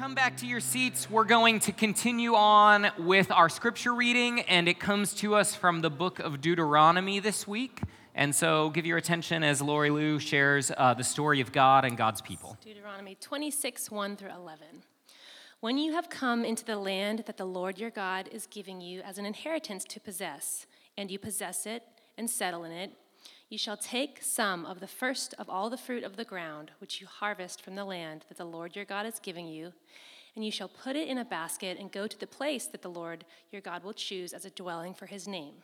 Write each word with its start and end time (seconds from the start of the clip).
come 0.00 0.14
back 0.14 0.34
to 0.34 0.46
your 0.46 0.60
seats, 0.60 1.10
we're 1.10 1.26
going 1.26 1.60
to 1.60 1.72
continue 1.72 2.34
on 2.34 2.86
with 3.00 3.30
our 3.30 3.50
scripture 3.50 3.92
reading, 3.92 4.40
and 4.40 4.66
it 4.66 4.80
comes 4.80 5.12
to 5.12 5.34
us 5.34 5.54
from 5.54 5.82
the 5.82 5.90
book 5.90 6.18
of 6.20 6.40
Deuteronomy 6.40 7.20
this 7.20 7.46
week. 7.46 7.82
And 8.14 8.34
so 8.34 8.70
give 8.70 8.86
your 8.86 8.96
attention 8.96 9.44
as 9.44 9.60
Lori 9.60 9.90
Lou 9.90 10.18
shares 10.18 10.72
uh, 10.74 10.94
the 10.94 11.04
story 11.04 11.42
of 11.42 11.52
God 11.52 11.84
and 11.84 11.98
God's 11.98 12.22
people. 12.22 12.56
Deuteronomy 12.62 13.14
26, 13.20 13.90
1 13.90 14.16
through 14.16 14.30
11. 14.30 14.66
When 15.60 15.76
you 15.76 15.92
have 15.92 16.08
come 16.08 16.46
into 16.46 16.64
the 16.64 16.78
land 16.78 17.24
that 17.26 17.36
the 17.36 17.44
Lord 17.44 17.78
your 17.78 17.90
God 17.90 18.26
is 18.32 18.46
giving 18.46 18.80
you 18.80 19.02
as 19.02 19.18
an 19.18 19.26
inheritance 19.26 19.84
to 19.84 20.00
possess, 20.00 20.64
and 20.96 21.10
you 21.10 21.18
possess 21.18 21.66
it 21.66 21.82
and 22.16 22.30
settle 22.30 22.64
in 22.64 22.72
it, 22.72 22.92
you 23.48 23.58
shall 23.58 23.76
take 23.76 24.22
some 24.22 24.64
of 24.64 24.80
the 24.80 24.86
first 24.86 25.34
of 25.38 25.48
all 25.50 25.70
the 25.70 25.76
fruit 25.76 26.04
of 26.04 26.16
the 26.16 26.24
ground, 26.24 26.70
which 26.78 27.00
you 27.00 27.06
harvest 27.06 27.62
from 27.62 27.74
the 27.74 27.84
land 27.84 28.24
that 28.28 28.38
the 28.38 28.44
Lord 28.44 28.76
your 28.76 28.84
God 28.84 29.06
is 29.06 29.18
giving 29.20 29.46
you, 29.46 29.72
and 30.36 30.44
you 30.44 30.50
shall 30.50 30.68
put 30.68 30.96
it 30.96 31.08
in 31.08 31.18
a 31.18 31.24
basket 31.24 31.76
and 31.78 31.90
go 31.90 32.06
to 32.06 32.18
the 32.18 32.26
place 32.26 32.66
that 32.66 32.82
the 32.82 32.88
Lord 32.88 33.24
your 33.50 33.60
God 33.60 33.82
will 33.82 33.92
choose 33.92 34.32
as 34.32 34.44
a 34.44 34.50
dwelling 34.50 34.94
for 34.94 35.06
his 35.06 35.26
name. 35.26 35.54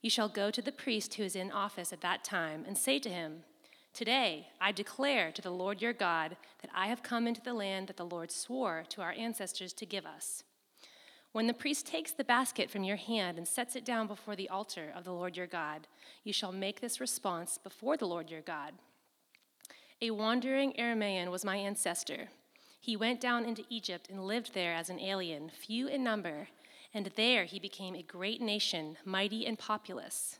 You 0.00 0.10
shall 0.10 0.28
go 0.28 0.50
to 0.50 0.62
the 0.62 0.72
priest 0.72 1.14
who 1.14 1.22
is 1.22 1.36
in 1.36 1.52
office 1.52 1.92
at 1.92 2.00
that 2.00 2.24
time 2.24 2.64
and 2.66 2.78
say 2.78 2.98
to 3.00 3.10
him, 3.10 3.44
Today 3.92 4.48
I 4.60 4.72
declare 4.72 5.32
to 5.32 5.42
the 5.42 5.50
Lord 5.50 5.80
your 5.80 5.92
God 5.92 6.36
that 6.60 6.70
I 6.74 6.86
have 6.88 7.02
come 7.02 7.26
into 7.26 7.40
the 7.40 7.54
land 7.54 7.88
that 7.88 7.96
the 7.96 8.04
Lord 8.04 8.30
swore 8.30 8.84
to 8.90 9.00
our 9.00 9.12
ancestors 9.12 9.72
to 9.72 9.86
give 9.86 10.06
us. 10.06 10.44
When 11.36 11.48
the 11.48 11.52
priest 11.52 11.86
takes 11.86 12.12
the 12.12 12.24
basket 12.24 12.70
from 12.70 12.82
your 12.82 12.96
hand 12.96 13.36
and 13.36 13.46
sets 13.46 13.76
it 13.76 13.84
down 13.84 14.06
before 14.06 14.36
the 14.36 14.48
altar 14.48 14.90
of 14.96 15.04
the 15.04 15.12
Lord 15.12 15.36
your 15.36 15.46
God, 15.46 15.86
you 16.24 16.32
shall 16.32 16.50
make 16.50 16.80
this 16.80 16.98
response 16.98 17.58
before 17.58 17.98
the 17.98 18.06
Lord 18.06 18.30
your 18.30 18.40
God. 18.40 18.72
A 20.00 20.12
wandering 20.12 20.72
Aramaean 20.78 21.30
was 21.30 21.44
my 21.44 21.56
ancestor. 21.56 22.30
He 22.80 22.96
went 22.96 23.20
down 23.20 23.44
into 23.44 23.66
Egypt 23.68 24.08
and 24.08 24.24
lived 24.24 24.54
there 24.54 24.72
as 24.72 24.88
an 24.88 24.98
alien, 24.98 25.50
few 25.50 25.88
in 25.88 26.02
number, 26.02 26.48
and 26.94 27.10
there 27.16 27.44
he 27.44 27.60
became 27.60 27.94
a 27.94 28.02
great 28.02 28.40
nation, 28.40 28.96
mighty 29.04 29.44
and 29.44 29.58
populous. 29.58 30.38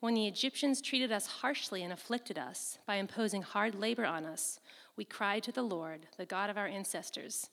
When 0.00 0.12
the 0.12 0.26
Egyptians 0.26 0.82
treated 0.82 1.10
us 1.10 1.26
harshly 1.26 1.82
and 1.82 1.90
afflicted 1.90 2.36
us 2.36 2.76
by 2.86 2.96
imposing 2.96 3.40
hard 3.40 3.74
labor 3.74 4.04
on 4.04 4.26
us, 4.26 4.60
we 4.94 5.06
cried 5.06 5.42
to 5.44 5.52
the 5.52 5.62
Lord, 5.62 6.00
the 6.18 6.26
God 6.26 6.50
of 6.50 6.58
our 6.58 6.66
ancestors. 6.66 7.48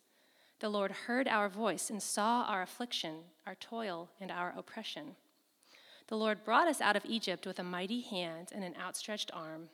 The 0.66 0.70
Lord 0.70 0.92
heard 1.06 1.28
our 1.28 1.48
voice 1.48 1.92
and 1.92 2.02
saw 2.02 2.42
our 2.46 2.64
affliction, 2.64 3.18
our 3.46 3.54
toil, 3.54 4.10
and 4.20 4.32
our 4.32 4.52
oppression. 4.58 5.16
The 6.08 6.18
Lord 6.18 6.44
brought 6.44 6.68
us 6.68 6.82
out 6.82 6.96
of 6.96 7.06
Egypt 7.06 7.46
with 7.46 7.60
a 7.60 7.64
mighty 7.64 8.02
hand 8.02 8.48
and 8.52 8.64
an 8.64 8.74
outstretched 8.82 9.30
arm, 9.32 9.70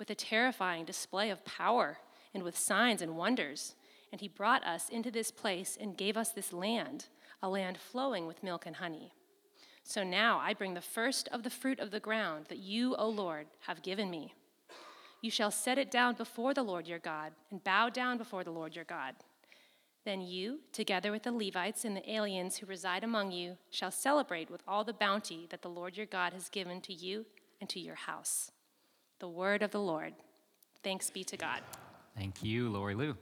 with 0.00 0.10
a 0.10 0.16
terrifying 0.16 0.84
display 0.84 1.30
of 1.30 1.44
power, 1.44 1.98
and 2.34 2.42
with 2.42 2.58
signs 2.58 3.02
and 3.02 3.16
wonders. 3.16 3.76
And 4.10 4.20
he 4.20 4.26
brought 4.26 4.66
us 4.66 4.88
into 4.88 5.12
this 5.12 5.30
place 5.30 5.78
and 5.80 5.96
gave 5.96 6.16
us 6.16 6.30
this 6.30 6.52
land, 6.52 7.06
a 7.40 7.48
land 7.48 7.78
flowing 7.78 8.26
with 8.26 8.42
milk 8.42 8.66
and 8.66 8.74
honey. 8.74 9.12
So 9.84 10.02
now 10.02 10.40
I 10.40 10.54
bring 10.54 10.74
the 10.74 10.80
first 10.80 11.28
of 11.28 11.44
the 11.44 11.50
fruit 11.50 11.78
of 11.78 11.92
the 11.92 12.00
ground 12.00 12.46
that 12.48 12.58
you, 12.58 12.96
O 12.96 13.08
Lord, 13.08 13.46
have 13.68 13.84
given 13.84 14.10
me. 14.10 14.34
You 15.20 15.30
shall 15.30 15.52
set 15.52 15.78
it 15.78 15.88
down 15.88 16.16
before 16.16 16.52
the 16.52 16.64
Lord 16.64 16.88
your 16.88 16.98
God, 16.98 17.30
and 17.52 17.62
bow 17.62 17.90
down 17.90 18.18
before 18.18 18.42
the 18.42 18.50
Lord 18.50 18.74
your 18.74 18.84
God. 18.86 19.14
Then 20.04 20.20
you, 20.20 20.60
together 20.72 21.12
with 21.12 21.22
the 21.22 21.32
Levites 21.32 21.84
and 21.84 21.96
the 21.96 22.12
aliens 22.12 22.56
who 22.56 22.66
reside 22.66 23.04
among 23.04 23.30
you, 23.30 23.56
shall 23.70 23.92
celebrate 23.92 24.50
with 24.50 24.62
all 24.66 24.82
the 24.82 24.92
bounty 24.92 25.46
that 25.50 25.62
the 25.62 25.68
Lord 25.68 25.96
your 25.96 26.06
God 26.06 26.32
has 26.32 26.48
given 26.48 26.80
to 26.82 26.92
you 26.92 27.24
and 27.60 27.70
to 27.70 27.78
your 27.78 27.94
house. 27.94 28.50
The 29.20 29.28
word 29.28 29.62
of 29.62 29.70
the 29.70 29.80
Lord. 29.80 30.14
Thanks 30.82 31.10
be 31.10 31.22
to 31.24 31.36
God. 31.36 31.60
Thank 32.16 32.42
you, 32.42 32.68
Lori 32.68 32.96
Lou. 32.96 33.16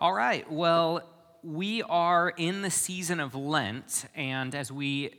All 0.00 0.12
right, 0.12 0.50
well, 0.50 1.08
we 1.44 1.82
are 1.82 2.30
in 2.30 2.62
the 2.62 2.70
season 2.70 3.20
of 3.20 3.34
Lent, 3.34 4.06
and 4.16 4.54
as 4.54 4.72
we 4.72 5.12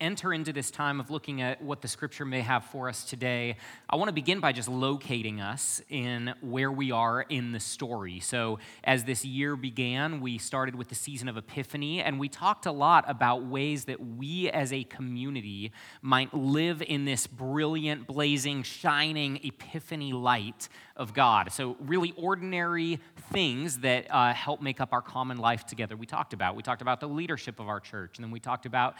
enter 0.00 0.32
into 0.32 0.52
this 0.52 0.70
time 0.70 0.98
of 0.98 1.10
looking 1.10 1.42
at 1.42 1.62
what 1.62 1.82
the 1.82 1.88
scripture 1.88 2.24
may 2.24 2.40
have 2.40 2.64
for 2.64 2.88
us 2.88 3.04
today, 3.04 3.56
I 3.88 3.96
want 3.96 4.08
to 4.08 4.14
begin 4.14 4.40
by 4.40 4.52
just 4.52 4.68
locating 4.68 5.40
us 5.40 5.82
in 5.88 6.34
where 6.40 6.72
we 6.72 6.90
are 6.90 7.22
in 7.22 7.52
the 7.52 7.60
story. 7.60 8.20
So, 8.20 8.58
as 8.82 9.04
this 9.04 9.24
year 9.24 9.56
began, 9.56 10.20
we 10.20 10.38
started 10.38 10.74
with 10.74 10.88
the 10.88 10.94
season 10.94 11.28
of 11.28 11.36
Epiphany, 11.36 12.02
and 12.02 12.18
we 12.18 12.28
talked 12.28 12.66
a 12.66 12.72
lot 12.72 13.04
about 13.08 13.44
ways 13.44 13.84
that 13.84 14.00
we 14.00 14.50
as 14.50 14.72
a 14.72 14.84
community 14.84 15.72
might 16.00 16.32
live 16.32 16.82
in 16.82 17.04
this 17.04 17.26
brilliant, 17.26 18.06
blazing, 18.06 18.62
shining 18.62 19.40
Epiphany 19.44 20.12
light 20.12 20.68
of 20.96 21.14
God. 21.14 21.52
So, 21.52 21.76
really 21.80 22.12
ordinary 22.16 23.00
things 23.32 23.78
that 23.78 24.06
uh, 24.10 24.32
help 24.32 24.62
make 24.62 24.80
up 24.80 24.92
our 24.92 25.02
common 25.02 25.38
life 25.38 25.66
together. 25.66 25.96
We 25.96 26.06
talked 26.06 26.32
about. 26.32 26.56
We 26.56 26.62
talked 26.62 26.82
about 26.82 27.00
the 27.00 27.08
leadership 27.08 27.60
of 27.60 27.68
our 27.68 27.80
church, 27.80 28.16
and 28.16 28.24
then 28.24 28.30
we 28.30 28.40
talked 28.40 28.66
about 28.66 28.94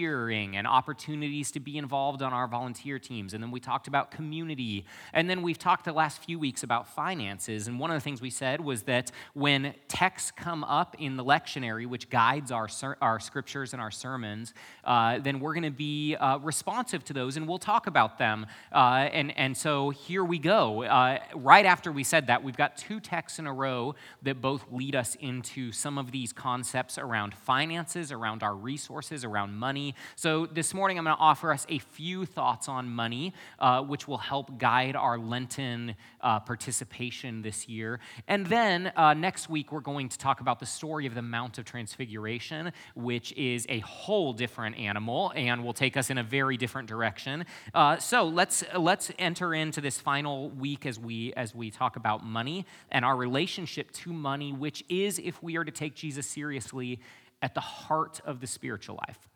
volunteering 0.00 0.56
and 0.56 0.66
opportunities 0.66 1.50
to 1.50 1.60
be 1.60 1.76
involved 1.76 2.22
on 2.22 2.32
our 2.32 2.48
volunteer 2.48 2.98
teams, 2.98 3.34
and 3.34 3.42
then 3.42 3.50
we 3.50 3.60
talked 3.60 3.86
about 3.86 4.10
community, 4.10 4.84
and 5.12 5.28
then 5.28 5.42
we've 5.42 5.58
talked 5.58 5.84
the 5.84 5.92
last 5.92 6.22
few 6.24 6.38
weeks 6.38 6.62
about 6.62 6.88
finances. 6.88 7.68
And 7.68 7.78
one 7.78 7.90
of 7.90 7.96
the 7.96 8.00
things 8.00 8.22
we 8.22 8.30
said 8.30 8.60
was 8.60 8.82
that 8.84 9.12
when 9.34 9.74
texts 9.88 10.30
come 10.30 10.64
up 10.64 10.96
in 10.98 11.16
the 11.16 11.24
lectionary, 11.24 11.86
which 11.86 12.08
guides 12.08 12.50
our 12.50 12.68
our 13.02 13.20
scriptures 13.20 13.72
and 13.72 13.82
our 13.82 13.90
sermons, 13.90 14.54
uh, 14.84 15.18
then 15.18 15.40
we're 15.40 15.54
going 15.54 15.64
to 15.64 15.70
be 15.70 16.16
uh, 16.16 16.38
responsive 16.38 17.04
to 17.04 17.12
those, 17.12 17.36
and 17.36 17.46
we'll 17.46 17.58
talk 17.58 17.86
about 17.86 18.18
them. 18.18 18.46
Uh, 18.72 19.08
and 19.12 19.36
and 19.36 19.56
so 19.56 19.90
here 19.90 20.24
we 20.24 20.38
go 20.38 20.84
uh, 20.84 21.18
right 21.34 21.66
after 21.66 21.92
we 21.92 22.04
said 22.04 22.26
that, 22.28 22.42
we've 22.42 22.56
got 22.56 22.76
two 22.76 23.00
texts 23.00 23.38
in 23.38 23.46
a 23.46 23.52
row 23.52 23.94
that 24.22 24.40
both 24.40 24.64
lead 24.72 24.96
us 24.96 25.16
into 25.20 25.72
some 25.72 25.98
of 25.98 26.10
these 26.10 26.32
concepts 26.32 26.98
around 26.98 27.34
finances, 27.34 28.12
around 28.12 28.42
our 28.42 28.54
resources, 28.54 29.24
around 29.24 29.54
money. 29.54 29.89
So 30.16 30.46
this 30.46 30.74
morning, 30.74 30.98
I'm 30.98 31.04
going 31.04 31.16
to 31.16 31.22
offer 31.22 31.52
us 31.52 31.66
a 31.68 31.78
few 31.78 32.26
thoughts 32.26 32.68
on 32.68 32.88
money, 32.88 33.34
uh, 33.58 33.82
which 33.82 34.06
will 34.08 34.18
help 34.18 34.58
guide 34.58 34.96
our 34.96 35.18
Lenten 35.18 35.94
uh, 36.20 36.40
participation 36.40 37.42
this 37.42 37.68
year. 37.68 38.00
And 38.28 38.46
then 38.46 38.92
uh, 38.96 39.14
next 39.14 39.48
week, 39.48 39.72
we're 39.72 39.80
going 39.80 40.08
to 40.08 40.18
talk 40.18 40.40
about 40.40 40.60
the 40.60 40.66
story 40.66 41.06
of 41.06 41.14
the 41.14 41.22
Mount 41.22 41.58
of 41.58 41.64
Transfiguration, 41.64 42.72
which 42.94 43.32
is 43.32 43.66
a 43.68 43.80
whole 43.80 44.32
different 44.32 44.78
animal 44.78 45.32
and 45.34 45.64
will 45.64 45.72
take 45.72 45.96
us 45.96 46.10
in 46.10 46.18
a 46.18 46.22
very 46.22 46.56
different 46.56 46.88
direction. 46.88 47.44
Uh, 47.74 47.96
so 47.96 48.24
let's 48.24 48.64
let's 48.76 49.10
enter 49.18 49.54
into 49.54 49.80
this 49.80 49.98
final 50.00 50.50
week 50.50 50.86
as 50.86 50.98
we 50.98 51.32
as 51.34 51.54
we 51.54 51.70
talk 51.70 51.96
about 51.96 52.24
money 52.24 52.66
and 52.90 53.04
our 53.04 53.16
relationship 53.16 53.90
to 53.92 54.12
money, 54.12 54.52
which 54.52 54.84
is, 54.88 55.18
if 55.18 55.42
we 55.42 55.56
are 55.56 55.64
to 55.64 55.70
take 55.70 55.94
Jesus 55.94 56.26
seriously, 56.26 57.00
at 57.42 57.54
the 57.54 57.60
heart 57.60 58.20
of 58.24 58.40
the 58.40 58.46
spiritual 58.46 58.98
life. 59.06 59.29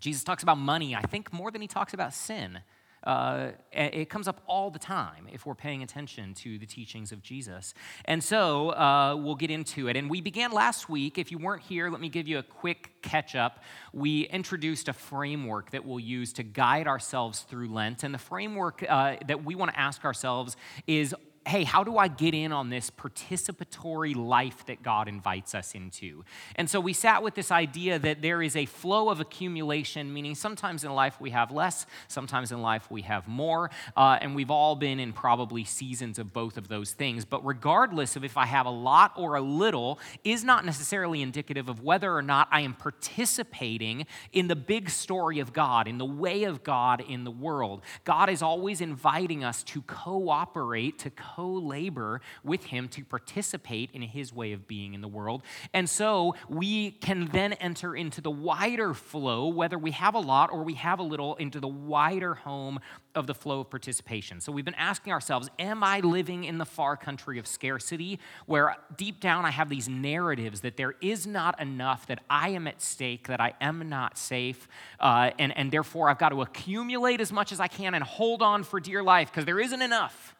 Jesus 0.00 0.24
talks 0.24 0.42
about 0.42 0.58
money, 0.58 0.94
I 0.94 1.02
think, 1.02 1.32
more 1.32 1.50
than 1.50 1.62
he 1.62 1.68
talks 1.68 1.94
about 1.94 2.14
sin. 2.14 2.60
Uh, 3.04 3.50
it 3.72 4.08
comes 4.08 4.28
up 4.28 4.40
all 4.46 4.70
the 4.70 4.78
time 4.78 5.26
if 5.32 5.44
we're 5.44 5.56
paying 5.56 5.82
attention 5.82 6.34
to 6.34 6.56
the 6.58 6.66
teachings 6.66 7.10
of 7.10 7.20
Jesus. 7.20 7.74
And 8.04 8.22
so 8.22 8.70
uh, 8.70 9.16
we'll 9.16 9.34
get 9.34 9.50
into 9.50 9.88
it. 9.88 9.96
And 9.96 10.08
we 10.08 10.20
began 10.20 10.52
last 10.52 10.88
week. 10.88 11.18
If 11.18 11.32
you 11.32 11.38
weren't 11.38 11.62
here, 11.62 11.90
let 11.90 12.00
me 12.00 12.08
give 12.08 12.28
you 12.28 12.38
a 12.38 12.44
quick 12.44 13.02
catch 13.02 13.34
up. 13.34 13.64
We 13.92 14.22
introduced 14.28 14.86
a 14.88 14.92
framework 14.92 15.72
that 15.72 15.84
we'll 15.84 15.98
use 15.98 16.32
to 16.34 16.44
guide 16.44 16.86
ourselves 16.86 17.40
through 17.40 17.72
Lent. 17.72 18.04
And 18.04 18.14
the 18.14 18.18
framework 18.18 18.84
uh, 18.88 19.16
that 19.26 19.44
we 19.44 19.56
want 19.56 19.72
to 19.72 19.80
ask 19.80 20.04
ourselves 20.04 20.56
is 20.86 21.12
hey, 21.44 21.64
how 21.64 21.82
do 21.82 21.98
I 21.98 22.08
get 22.08 22.34
in 22.34 22.52
on 22.52 22.70
this 22.70 22.90
participatory 22.90 24.14
life 24.14 24.64
that 24.66 24.82
God 24.82 25.08
invites 25.08 25.54
us 25.54 25.74
into? 25.74 26.24
And 26.56 26.70
so 26.70 26.78
we 26.80 26.92
sat 26.92 27.22
with 27.22 27.34
this 27.34 27.50
idea 27.50 27.98
that 27.98 28.22
there 28.22 28.42
is 28.42 28.54
a 28.54 28.66
flow 28.66 29.08
of 29.08 29.20
accumulation, 29.20 30.12
meaning 30.12 30.34
sometimes 30.34 30.84
in 30.84 30.92
life 30.94 31.20
we 31.20 31.30
have 31.30 31.50
less, 31.50 31.86
sometimes 32.06 32.52
in 32.52 32.62
life 32.62 32.90
we 32.90 33.02
have 33.02 33.26
more, 33.26 33.70
uh, 33.96 34.18
and 34.20 34.36
we've 34.36 34.50
all 34.50 34.76
been 34.76 35.00
in 35.00 35.12
probably 35.12 35.64
seasons 35.64 36.18
of 36.18 36.32
both 36.32 36.56
of 36.56 36.68
those 36.68 36.92
things. 36.92 37.24
But 37.24 37.44
regardless 37.44 38.14
of 38.14 38.24
if 38.24 38.36
I 38.36 38.46
have 38.46 38.66
a 38.66 38.70
lot 38.70 39.12
or 39.16 39.34
a 39.34 39.40
little, 39.40 39.98
is 40.24 40.44
not 40.44 40.64
necessarily 40.64 41.22
indicative 41.22 41.68
of 41.68 41.82
whether 41.82 42.14
or 42.14 42.22
not 42.22 42.48
I 42.52 42.60
am 42.60 42.74
participating 42.74 44.06
in 44.32 44.46
the 44.46 44.56
big 44.56 44.90
story 44.90 45.40
of 45.40 45.52
God, 45.52 45.88
in 45.88 45.98
the 45.98 46.04
way 46.04 46.44
of 46.44 46.62
God 46.62 47.00
in 47.00 47.24
the 47.24 47.30
world. 47.30 47.82
God 48.04 48.30
is 48.30 48.42
always 48.42 48.80
inviting 48.80 49.42
us 49.42 49.62
to 49.64 49.82
cooperate, 49.82 50.98
to 51.00 51.10
co 51.34 51.48
labor 51.48 52.20
with 52.44 52.64
him 52.64 52.88
to 52.88 53.04
participate 53.04 53.90
in 53.92 54.02
his 54.02 54.32
way 54.32 54.52
of 54.52 54.66
being 54.66 54.94
in 54.94 55.00
the 55.00 55.08
world. 55.08 55.42
And 55.72 55.88
so 55.88 56.34
we 56.48 56.92
can 56.92 57.26
then 57.32 57.54
enter 57.54 57.94
into 57.94 58.20
the 58.20 58.30
wider 58.30 58.94
flow, 58.94 59.48
whether 59.48 59.78
we 59.78 59.92
have 59.92 60.14
a 60.14 60.20
lot 60.20 60.50
or 60.52 60.62
we 60.62 60.74
have 60.74 60.98
a 60.98 61.02
little, 61.02 61.36
into 61.36 61.60
the 61.60 61.68
wider 61.68 62.34
home 62.34 62.80
of 63.14 63.26
the 63.26 63.34
flow 63.34 63.60
of 63.60 63.70
participation. 63.70 64.40
So 64.40 64.52
we've 64.52 64.64
been 64.64 64.74
asking 64.74 65.12
ourselves 65.12 65.50
Am 65.58 65.82
I 65.84 66.00
living 66.00 66.44
in 66.44 66.58
the 66.58 66.64
far 66.64 66.96
country 66.96 67.38
of 67.38 67.46
scarcity, 67.46 68.18
where 68.46 68.76
deep 68.96 69.20
down 69.20 69.44
I 69.44 69.50
have 69.50 69.68
these 69.68 69.88
narratives 69.88 70.62
that 70.62 70.76
there 70.76 70.94
is 71.00 71.26
not 71.26 71.60
enough, 71.60 72.06
that 72.06 72.20
I 72.28 72.50
am 72.50 72.66
at 72.66 72.80
stake, 72.80 73.28
that 73.28 73.40
I 73.40 73.54
am 73.60 73.88
not 73.88 74.18
safe, 74.18 74.68
uh, 75.00 75.30
and, 75.38 75.56
and 75.56 75.70
therefore 75.70 76.08
I've 76.08 76.18
got 76.18 76.30
to 76.30 76.42
accumulate 76.42 77.20
as 77.20 77.32
much 77.32 77.52
as 77.52 77.60
I 77.60 77.68
can 77.68 77.94
and 77.94 78.04
hold 78.04 78.42
on 78.42 78.64
for 78.64 78.80
dear 78.80 79.02
life 79.02 79.30
because 79.30 79.44
there 79.44 79.60
isn't 79.60 79.82
enough 79.82 80.34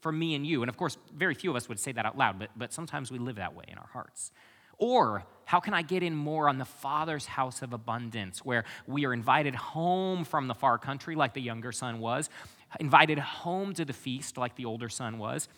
for 0.00 0.12
me 0.12 0.34
and 0.34 0.46
you? 0.46 0.62
And 0.62 0.68
of 0.68 0.76
course, 0.76 0.96
very 1.14 1.34
few 1.34 1.50
of 1.50 1.56
us 1.56 1.68
would 1.68 1.78
say 1.78 1.92
that 1.92 2.04
out 2.06 2.16
loud, 2.16 2.38
but, 2.38 2.50
but 2.56 2.72
sometimes 2.72 3.10
we 3.10 3.18
live 3.18 3.36
that 3.36 3.54
way 3.54 3.64
in 3.68 3.78
our 3.78 3.88
hearts. 3.92 4.32
Or 4.78 5.24
how 5.44 5.60
can 5.60 5.74
I 5.74 5.82
get 5.82 6.02
in 6.02 6.14
more 6.14 6.48
on 6.48 6.58
the 6.58 6.64
Father's 6.64 7.26
house 7.26 7.60
of 7.60 7.72
abundance, 7.72 8.44
where 8.44 8.64
we 8.86 9.04
are 9.04 9.12
invited 9.12 9.54
home 9.54 10.24
from 10.24 10.48
the 10.48 10.54
far 10.54 10.78
country, 10.78 11.14
like 11.14 11.34
the 11.34 11.42
younger 11.42 11.70
son 11.70 12.00
was, 12.00 12.30
invited 12.78 13.18
home 13.18 13.74
to 13.74 13.84
the 13.84 13.92
feast, 13.92 14.38
like 14.38 14.56
the 14.56 14.64
older 14.64 14.88
son 14.88 15.18
was, 15.18 15.48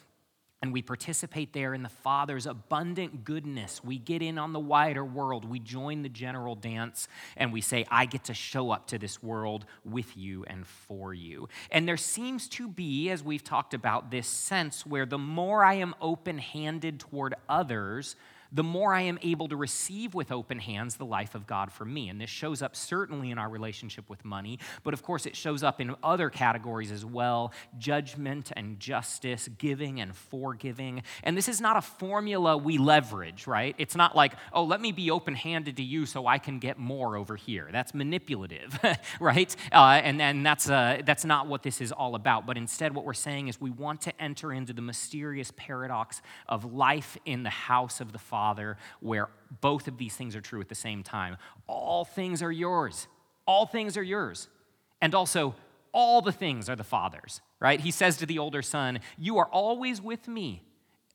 and 0.63 0.73
we 0.73 0.81
participate 0.81 1.53
there 1.53 1.75
in 1.75 1.83
the 1.83 1.89
Father's 1.89 2.47
abundant 2.47 3.25
goodness. 3.25 3.83
We 3.83 3.99
get 3.99 4.23
in 4.23 4.39
on 4.39 4.53
the 4.53 4.61
wider 4.61 5.05
world. 5.05 5.45
We 5.45 5.59
join 5.59 6.03
the 6.03 6.09
general 6.09 6.55
dance 6.55 7.09
and 7.37 7.53
we 7.53 7.61
say, 7.61 7.85
I 7.91 8.07
get 8.07 8.25
to 8.25 8.35
show 8.35 8.71
up 8.71 8.87
to 8.89 8.99
this 8.99 9.21
world 9.21 9.67
with 9.85 10.17
you 10.17 10.45
and 10.47 10.65
for 10.65 11.13
you. 11.13 11.49
And 11.73 11.89
there 11.89 11.97
seems 11.97 12.49
to 12.51 12.69
be, 12.69 13.11
as 13.11 13.25
we've 13.25 13.43
talked 13.43 13.75
about, 13.75 14.13
this 14.13 14.29
sense 14.29 14.87
where 14.87 15.05
the 15.05 15.19
more 15.19 15.65
I 15.65 15.75
am 15.75 15.97
open 16.01 16.39
handed 16.39 17.01
toward 17.01 17.35
others, 17.49 18.15
the 18.53 18.63
more 18.63 18.93
I 18.93 19.03
am 19.03 19.19
able 19.23 19.49
to 19.49 19.57
receive 19.57 20.15
with 20.15 20.31
open 20.31 20.59
hands 20.59 20.97
the 20.97 21.07
life 21.07 21.35
of 21.35 21.47
God 21.47 21.73
for 21.73 21.85
me. 21.85 22.09
And 22.09 22.21
this 22.21 22.29
shows 22.29 22.61
up 22.61 22.77
certainly 22.77 23.31
in 23.31 23.39
our 23.39 23.49
relationship 23.49 24.11
with 24.11 24.25
money, 24.25 24.59
but 24.85 24.93
of 24.93 25.03
course 25.03 25.25
it 25.25 25.35
shows 25.35 25.63
up 25.63 25.81
in 25.81 25.95
other 26.03 26.29
categories 26.29 26.93
as 26.93 27.05
well 27.05 27.53
judgment 27.79 28.53
and 28.55 28.79
justice, 28.79 29.49
giving 29.59 30.01
and 30.01 30.15
forgiving. 30.15 31.03
And 31.23 31.37
this 31.37 31.49
is 31.49 31.61
not 31.61 31.77
a 31.77 31.81
formula 31.81 32.57
we 32.57 32.77
leverage, 32.77 33.47
right? 33.47 33.75
It's 33.79 33.97
not 33.97 34.15
like, 34.15 34.35
oh, 34.53 34.65
let 34.65 34.81
me 34.81 34.93
be 34.93 35.11
open 35.11 35.35
handed 35.35 35.79
to 35.79 35.83
you 35.83 36.05
so 36.05 36.27
I 36.27 36.39
can 36.39 36.59
get 36.59 36.79
more 36.79 37.17
over 37.17 37.37
here. 37.37 37.69
That's 37.73 37.95
manipulative, 37.95 38.79
right? 39.21 39.55
Uh, 39.73 40.01
and 40.05 40.21
then 40.21 40.43
that's, 40.43 40.69
uh, 40.69 41.01
that's 41.07 41.25
not 41.25 41.47
what 41.47 41.63
this 41.63 41.81
is 41.81 41.91
all 41.91 42.15
about. 42.15 42.45
But 42.47 42.59
instead, 42.59 42.95
what 42.95 43.05
we're 43.07 43.15
saying 43.15 43.49
is 43.49 43.61
we 43.61 43.71
want 43.71 44.03
to 44.03 44.23
enter 44.23 44.53
into 44.53 44.73
the 44.73 44.83
mysterious 44.83 45.53
paradox 45.57 46.21
of 46.49 46.73
life 46.73 47.17
in 47.25 47.43
the 47.45 47.51
house 47.51 48.01
of 48.01 48.13
the 48.13 48.19
Father 48.19 48.42
Father, 48.43 48.77
where 48.99 49.29
both 49.61 49.87
of 49.87 49.99
these 49.99 50.17
things 50.17 50.35
are 50.35 50.41
true 50.41 50.61
at 50.61 50.69
the 50.69 50.75
same 50.75 51.05
time. 51.05 51.37
All 51.69 52.05
things 52.05 52.43
are 52.43 52.51
yours. 52.51 53.07
All 53.47 53.67
things 53.67 53.97
are 53.97 54.03
yours. 54.03 54.49
And 55.01 55.15
also, 55.15 55.55
all 55.93 56.23
the 56.23 56.33
things 56.33 56.69
are 56.69 56.75
the 56.75 56.83
Father's, 56.83 57.41
right? 57.61 57.79
He 57.79 57.93
says 57.93 58.17
to 58.17 58.27
the 58.27 58.41
older 58.41 58.61
son, 58.61 58.99
You 59.17 59.39
are 59.39 59.47
always 59.47 60.03
with 60.03 60.27
me, 60.27 60.65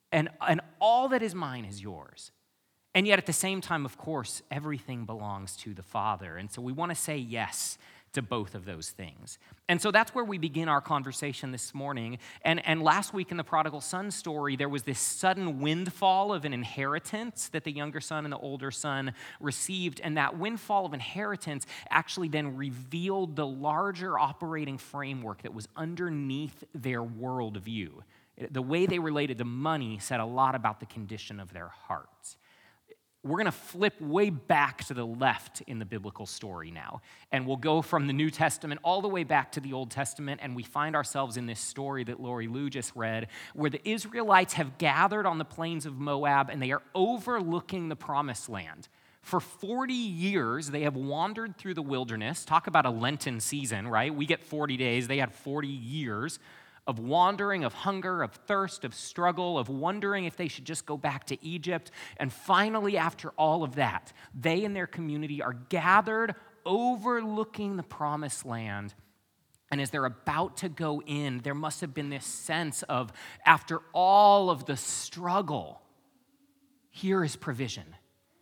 and, 0.09 0.29
and 0.39 0.61
all 0.79 1.09
that 1.09 1.21
is 1.21 1.35
mine 1.35 1.65
is 1.65 1.81
yours. 1.81 2.31
And 2.95 3.05
yet, 3.05 3.19
at 3.19 3.25
the 3.25 3.33
same 3.33 3.59
time, 3.59 3.83
of 3.83 3.97
course, 3.97 4.41
everything 4.49 5.03
belongs 5.03 5.57
to 5.57 5.73
the 5.73 5.83
Father. 5.83 6.37
And 6.37 6.49
so 6.49 6.61
we 6.61 6.71
want 6.71 6.91
to 6.91 6.95
say 6.95 7.17
yes 7.17 7.77
to 8.17 8.21
both 8.23 8.55
of 8.55 8.65
those 8.65 8.89
things. 8.89 9.37
And 9.69 9.79
so 9.79 9.91
that's 9.91 10.13
where 10.15 10.25
we 10.25 10.39
begin 10.39 10.67
our 10.67 10.81
conversation 10.81 11.51
this 11.51 11.73
morning. 11.73 12.17
And, 12.41 12.65
and 12.65 12.81
last 12.81 13.13
week 13.13 13.29
in 13.29 13.37
the 13.37 13.43
prodigal 13.43 13.79
son 13.79 14.09
story, 14.09 14.55
there 14.55 14.67
was 14.67 14.83
this 14.83 14.99
sudden 14.99 15.61
windfall 15.61 16.33
of 16.33 16.43
an 16.43 16.51
inheritance 16.51 17.49
that 17.49 17.63
the 17.63 17.71
younger 17.71 18.01
son 18.01 18.25
and 18.25 18.33
the 18.33 18.37
older 18.37 18.71
son 18.71 19.13
received. 19.39 20.01
And 20.03 20.17
that 20.17 20.37
windfall 20.37 20.87
of 20.87 20.95
inheritance 20.95 21.67
actually 21.91 22.27
then 22.27 22.57
revealed 22.57 23.35
the 23.35 23.45
larger 23.45 24.17
operating 24.17 24.79
framework 24.79 25.43
that 25.43 25.53
was 25.53 25.67
underneath 25.75 26.63
their 26.73 27.03
worldview. 27.03 27.91
The 28.49 28.61
way 28.63 28.87
they 28.87 28.99
related 28.99 29.37
to 29.37 29.45
money 29.45 29.99
said 29.99 30.19
a 30.19 30.25
lot 30.25 30.55
about 30.55 30.79
the 30.79 30.85
condition 30.87 31.39
of 31.39 31.53
their 31.53 31.69
hearts 31.69 32.37
we're 33.27 33.37
going 33.37 33.45
to 33.45 33.51
flip 33.51 33.99
way 34.01 34.29
back 34.29 34.83
to 34.85 34.93
the 34.93 35.05
left 35.05 35.61
in 35.67 35.79
the 35.79 35.85
biblical 35.85 36.25
story 36.25 36.71
now. 36.71 37.01
And 37.31 37.45
we'll 37.45 37.57
go 37.57 37.81
from 37.81 38.07
the 38.07 38.13
New 38.13 38.29
Testament 38.29 38.79
all 38.83 39.01
the 39.01 39.07
way 39.07 39.23
back 39.23 39.51
to 39.53 39.59
the 39.59 39.73
Old 39.73 39.91
Testament. 39.91 40.39
And 40.43 40.55
we 40.55 40.63
find 40.63 40.95
ourselves 40.95 41.37
in 41.37 41.45
this 41.45 41.59
story 41.59 42.03
that 42.05 42.19
Lori 42.19 42.47
Lou 42.47 42.69
just 42.69 42.95
read, 42.95 43.27
where 43.53 43.69
the 43.69 43.87
Israelites 43.87 44.53
have 44.53 44.77
gathered 44.77 45.25
on 45.25 45.37
the 45.37 45.45
plains 45.45 45.85
of 45.85 45.97
Moab 45.97 46.49
and 46.49 46.61
they 46.61 46.71
are 46.71 46.83
overlooking 46.95 47.89
the 47.89 47.95
promised 47.95 48.49
land. 48.49 48.87
For 49.21 49.39
40 49.39 49.93
years, 49.93 50.69
they 50.69 50.83
have 50.83 50.95
wandered 50.95 51.57
through 51.57 51.73
the 51.73 51.81
wilderness. 51.81 52.45
Talk 52.45 52.67
about 52.67 52.85
a 52.85 52.89
Lenten 52.89 53.41
season, 53.41 53.87
right? 53.87 54.13
We 54.13 54.25
get 54.25 54.41
40 54.41 54.77
days, 54.77 55.07
they 55.07 55.17
had 55.17 55.33
40 55.33 55.67
years 55.67 56.39
of 56.87 56.99
wandering, 56.99 57.65
of 57.65 57.73
hunger, 57.73 58.23
of 58.23 58.31
thirst, 58.31 58.85
of 58.85 58.95
struggle, 58.95 59.59
of 59.59 59.67
wondering 59.67 60.25
if 60.25 60.37
they 60.37 60.47
should 60.47 60.65
just 60.65 60.85
go 60.85 60.97
back 60.97 61.25
to 61.25 61.45
Egypt. 61.45 61.91
And 62.15 62.31
finally, 62.31 62.97
after 62.97 63.31
all 63.31 63.63
of 63.63 63.75
that, 63.75 64.13
they 64.33 64.63
and 64.63 64.75
their 64.75 64.87
community 64.87 65.41
are 65.41 65.53
gathered 65.53 66.33
overlooking 66.65 67.75
the 67.75 67.83
promised 67.83 68.45
land. 68.45 68.93
And 69.69 69.81
as 69.81 69.89
they're 69.89 70.05
about 70.05 70.57
to 70.57 70.69
go 70.69 71.01
in, 71.05 71.39
there 71.39 71.53
must 71.53 71.81
have 71.81 71.93
been 71.93 72.09
this 72.09 72.25
sense 72.25 72.83
of, 72.83 73.11
after 73.45 73.81
all 73.91 74.49
of 74.49 74.65
the 74.65 74.77
struggle, 74.77 75.81
here 76.89 77.23
is 77.23 77.35
provision. 77.35 77.95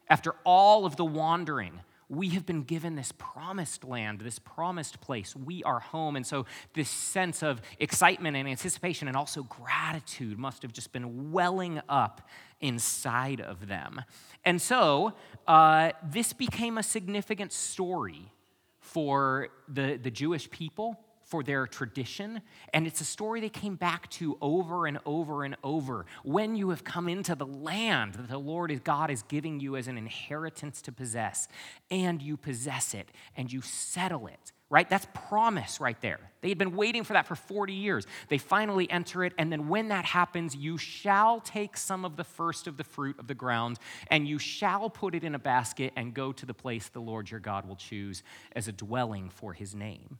After 0.07 0.35
all 0.43 0.85
of 0.85 0.97
the 0.97 1.05
wandering, 1.05 1.79
we 2.09 2.29
have 2.29 2.45
been 2.45 2.63
given 2.63 2.95
this 2.95 3.11
promised 3.17 3.83
land, 3.83 4.21
this 4.21 4.39
promised 4.39 5.01
place. 5.01 5.35
We 5.35 5.63
are 5.63 5.79
home. 5.79 6.15
And 6.15 6.25
so, 6.25 6.45
this 6.73 6.89
sense 6.89 7.41
of 7.41 7.61
excitement 7.79 8.37
and 8.37 8.47
anticipation 8.47 9.07
and 9.07 9.17
also 9.17 9.43
gratitude 9.43 10.37
must 10.37 10.61
have 10.61 10.73
just 10.73 10.91
been 10.91 11.31
welling 11.31 11.81
up 11.89 12.27
inside 12.61 13.41
of 13.41 13.67
them. 13.67 14.01
And 14.43 14.61
so, 14.61 15.13
uh, 15.47 15.91
this 16.03 16.33
became 16.33 16.77
a 16.77 16.83
significant 16.83 17.51
story 17.51 18.31
for 18.79 19.49
the, 19.67 19.99
the 20.01 20.11
Jewish 20.11 20.49
people 20.49 20.99
for 21.25 21.43
their 21.43 21.67
tradition. 21.67 22.41
And 22.73 22.87
it's 22.87 23.01
a 23.01 23.05
story 23.05 23.41
they 23.41 23.49
came 23.49 23.75
back 23.75 24.09
to 24.11 24.37
over 24.41 24.85
and 24.85 24.99
over 25.05 25.43
and 25.43 25.57
over. 25.63 26.05
When 26.23 26.55
you 26.55 26.69
have 26.69 26.83
come 26.83 27.09
into 27.09 27.35
the 27.35 27.45
land 27.45 28.13
that 28.13 28.29
the 28.29 28.37
Lord 28.37 28.71
God 28.83 29.09
is 29.09 29.23
giving 29.23 29.59
you 29.59 29.75
as 29.75 29.87
an 29.87 29.97
inheritance 29.97 30.81
to 30.83 30.91
possess, 30.91 31.47
and 31.91 32.21
you 32.21 32.37
possess 32.37 32.93
it 32.93 33.09
and 33.35 33.51
you 33.51 33.61
settle 33.61 34.27
it, 34.27 34.51
right? 34.69 34.89
That's 34.89 35.07
promise 35.13 35.79
right 35.79 35.99
there. 36.01 36.19
They 36.41 36.49
had 36.49 36.57
been 36.57 36.75
waiting 36.75 37.03
for 37.03 37.13
that 37.13 37.27
for 37.27 37.35
40 37.35 37.73
years. 37.73 38.05
They 38.29 38.37
finally 38.37 38.89
enter 38.89 39.23
it, 39.23 39.33
and 39.37 39.51
then 39.51 39.67
when 39.67 39.89
that 39.89 40.05
happens, 40.05 40.55
you 40.55 40.77
shall 40.77 41.39
take 41.39 41.77
some 41.77 42.05
of 42.05 42.17
the 42.17 42.23
first 42.23 42.67
of 42.67 42.77
the 42.77 42.83
fruit 42.83 43.17
of 43.19 43.27
the 43.27 43.33
ground, 43.33 43.79
and 44.07 44.27
you 44.27 44.39
shall 44.39 44.89
put 44.89 45.15
it 45.15 45.23
in 45.23 45.35
a 45.35 45.39
basket 45.39 45.93
and 45.95 46.13
go 46.13 46.31
to 46.31 46.45
the 46.45 46.53
place 46.53 46.89
the 46.89 46.99
Lord 46.99 47.29
your 47.29 47.39
God 47.39 47.67
will 47.67 47.75
choose 47.75 48.23
as 48.55 48.67
a 48.67 48.71
dwelling 48.71 49.29
for 49.29 49.53
his 49.53 49.75
name. 49.75 50.19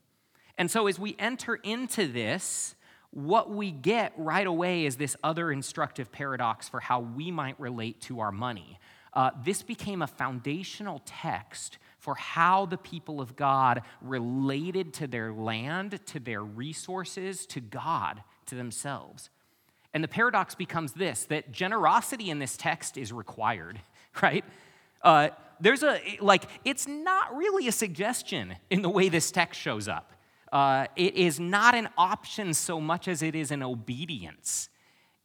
And 0.58 0.72
so 0.72 0.88
as 0.88 0.98
we 0.98 1.16
enter 1.20 1.56
into 1.56 2.08
this, 2.08 2.76
what 3.12 3.50
we 3.50 3.72
get 3.72 4.14
right 4.18 4.46
away 4.46 4.86
is 4.86 4.98
this 4.98 5.16
other 5.24 5.52
instructive 5.52 6.12
paradox 6.12 6.68
for 6.68 6.80
how 6.80 7.00
we 7.00 7.32
might 7.32 7.60
relate 7.60 8.02
to 8.02 8.20
our 8.20 8.32
money. 8.32 8.80
Uh, 9.14 9.32
this 9.44 9.64
became 9.64 10.02
a 10.02 10.08
foundational 10.08 11.02
text 11.06 11.78
for 11.98 12.16
how 12.16 12.66
the 12.66 12.78
people 12.78 13.22
of 13.22 13.36
God 13.36 13.82
related 14.02 14.94
to 14.96 15.08
their 15.08 15.32
land, 15.32 16.00
to 16.08 16.20
their 16.20 16.44
resources, 16.44 17.46
to 17.48 17.62
God, 17.62 18.22
to 18.48 18.56
themselves. 18.56 19.30
And 19.94 20.04
the 20.04 20.10
paradox 20.10 20.54
becomes 20.54 20.92
this 20.92 21.24
that 21.26 21.54
generosity 21.54 22.30
in 22.30 22.40
this 22.40 22.58
text 22.58 22.98
is 22.98 23.14
required, 23.14 23.80
right? 24.22 24.44
Uh, 25.02 25.30
there's 25.62 25.84
a, 25.84 26.02
like, 26.20 26.44
it's 26.66 26.86
not 26.86 27.34
really 27.36 27.70
a 27.70 27.72
suggestion 27.72 28.58
in 28.70 28.82
the 28.82 28.90
way 28.90 29.08
this 29.08 29.32
text 29.32 29.60
shows 29.60 29.88
up 29.88 30.15
uh, 30.56 30.88
it 30.96 31.16
is 31.16 31.38
not 31.38 31.76
an 31.76 31.90
option 31.98 32.54
so 32.54 32.80
much 32.80 33.10
as 33.10 33.22
it 33.22 33.36
is 33.36 33.52
an 33.52 33.62
obedience. 33.62 34.70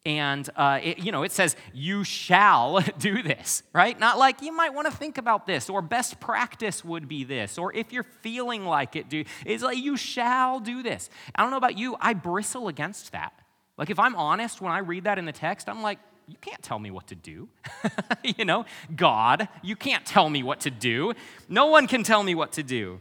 And, 0.04 0.50
uh, 0.56 0.80
it, 0.82 0.98
you 0.98 1.12
know, 1.12 1.22
it 1.22 1.30
says, 1.30 1.54
you 1.72 2.02
shall 2.02 2.80
do 2.98 3.22
this, 3.22 3.62
right? 3.72 3.96
Not 3.96 4.18
like 4.18 4.42
you 4.42 4.50
might 4.50 4.74
want 4.74 4.90
to 4.90 4.92
think 4.92 5.18
about 5.18 5.46
this, 5.46 5.70
or 5.70 5.82
best 5.82 6.18
practice 6.18 6.84
would 6.84 7.06
be 7.06 7.22
this, 7.22 7.58
or 7.58 7.72
if 7.72 7.92
you're 7.92 8.02
feeling 8.22 8.64
like 8.64 8.96
it, 8.96 9.08
do. 9.08 9.22
It's 9.46 9.62
like, 9.62 9.78
you 9.78 9.96
shall 9.96 10.58
do 10.58 10.82
this. 10.82 11.08
I 11.32 11.42
don't 11.42 11.52
know 11.52 11.58
about 11.58 11.78
you, 11.78 11.96
I 12.00 12.12
bristle 12.14 12.66
against 12.66 13.12
that. 13.12 13.32
Like, 13.78 13.88
if 13.88 14.00
I'm 14.00 14.16
honest, 14.16 14.60
when 14.60 14.72
I 14.72 14.78
read 14.78 15.04
that 15.04 15.16
in 15.16 15.26
the 15.26 15.32
text, 15.32 15.68
I'm 15.68 15.80
like, 15.80 16.00
you 16.26 16.38
can't 16.40 16.60
tell 16.60 16.80
me 16.80 16.90
what 16.90 17.06
to 17.06 17.14
do. 17.14 17.48
you 18.36 18.44
know, 18.44 18.64
God, 18.96 19.48
you 19.62 19.76
can't 19.76 20.04
tell 20.04 20.28
me 20.28 20.42
what 20.42 20.58
to 20.62 20.72
do. 20.72 21.12
No 21.48 21.66
one 21.66 21.86
can 21.86 22.02
tell 22.02 22.24
me 22.24 22.34
what 22.34 22.50
to 22.52 22.64
do. 22.64 23.00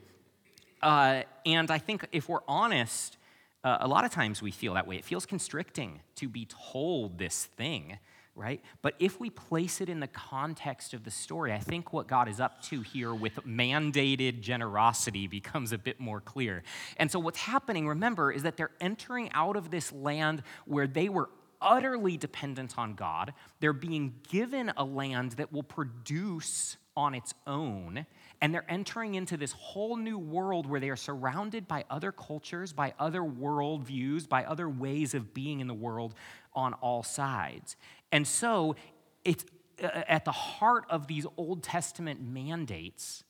Uh, 0.81 1.23
and 1.45 1.69
I 1.71 1.77
think 1.77 2.07
if 2.11 2.29
we're 2.29 2.45
honest, 2.47 3.17
Uh, 3.61 3.77
a 3.81 3.87
lot 3.87 4.05
of 4.05 4.11
times 4.11 4.41
we 4.41 4.51
feel 4.51 4.73
that 4.75 4.87
way. 4.87 4.95
It 4.95 5.03
feels 5.03 5.25
constricting 5.25 5.99
to 6.15 6.29
be 6.29 6.47
told 6.71 7.17
this 7.17 7.49
thing, 7.57 7.99
right? 8.33 8.61
But 8.81 8.93
if 8.99 9.19
we 9.19 9.29
place 9.29 9.81
it 9.83 9.89
in 9.89 9.99
the 9.99 10.07
context 10.07 10.93
of 10.93 11.03
the 11.03 11.11
story, 11.11 11.51
I 11.51 11.59
think 11.59 11.91
what 11.91 12.07
God 12.07 12.29
is 12.29 12.39
up 12.39 12.61
to 12.69 12.81
here 12.81 13.13
with 13.13 13.35
mandated 13.45 14.39
generosity 14.39 15.27
becomes 15.27 15.73
a 15.73 15.77
bit 15.77 15.99
more 15.99 16.21
clear. 16.21 16.63
And 16.95 17.11
so, 17.11 17.19
what's 17.19 17.39
happening, 17.39 17.85
remember, 17.85 18.31
is 18.31 18.43
that 18.43 18.55
they're 18.55 18.77
entering 18.79 19.29
out 19.33 19.57
of 19.57 19.69
this 19.69 19.91
land 19.91 20.41
where 20.65 20.87
they 20.87 21.09
were 21.09 21.29
utterly 21.61 22.17
dependent 22.17 22.77
on 22.77 22.95
God. 22.95 23.33
They're 23.59 23.73
being 23.89 24.13
given 24.29 24.71
a 24.77 24.85
land 24.85 25.31
that 25.33 25.51
will 25.51 25.63
produce 25.63 26.77
on 26.99 27.15
its 27.15 27.33
own. 27.47 28.05
And 28.41 28.53
they're 28.53 28.69
entering 28.69 29.15
into 29.15 29.37
this 29.37 29.53
whole 29.53 29.95
new 29.95 30.17
world 30.17 30.65
where 30.65 30.81
they 30.81 30.89
are 30.89 30.97
surrounded 30.97 31.65
by 31.65 31.85
other 31.89 32.11
cultures, 32.11 32.73
by 32.73 32.93
other 32.99 33.21
worldviews, 33.21 34.27
by 34.27 34.43
other 34.43 34.67
ways 34.67 35.13
of 35.13 35.33
being 35.33 35.61
in 35.61 35.67
the 35.67 35.73
world 35.73 36.13
on 36.53 36.73
all 36.73 37.01
sides. 37.01 37.77
And 38.11 38.27
so 38.27 38.75
it's 39.23 39.45
uh, 39.81 39.87
at 40.07 40.25
the 40.25 40.33
heart 40.33 40.85
of 40.89 41.07
these 41.07 41.25
Old 41.37 41.63
Testament 41.63 42.21
mandates 42.21 43.23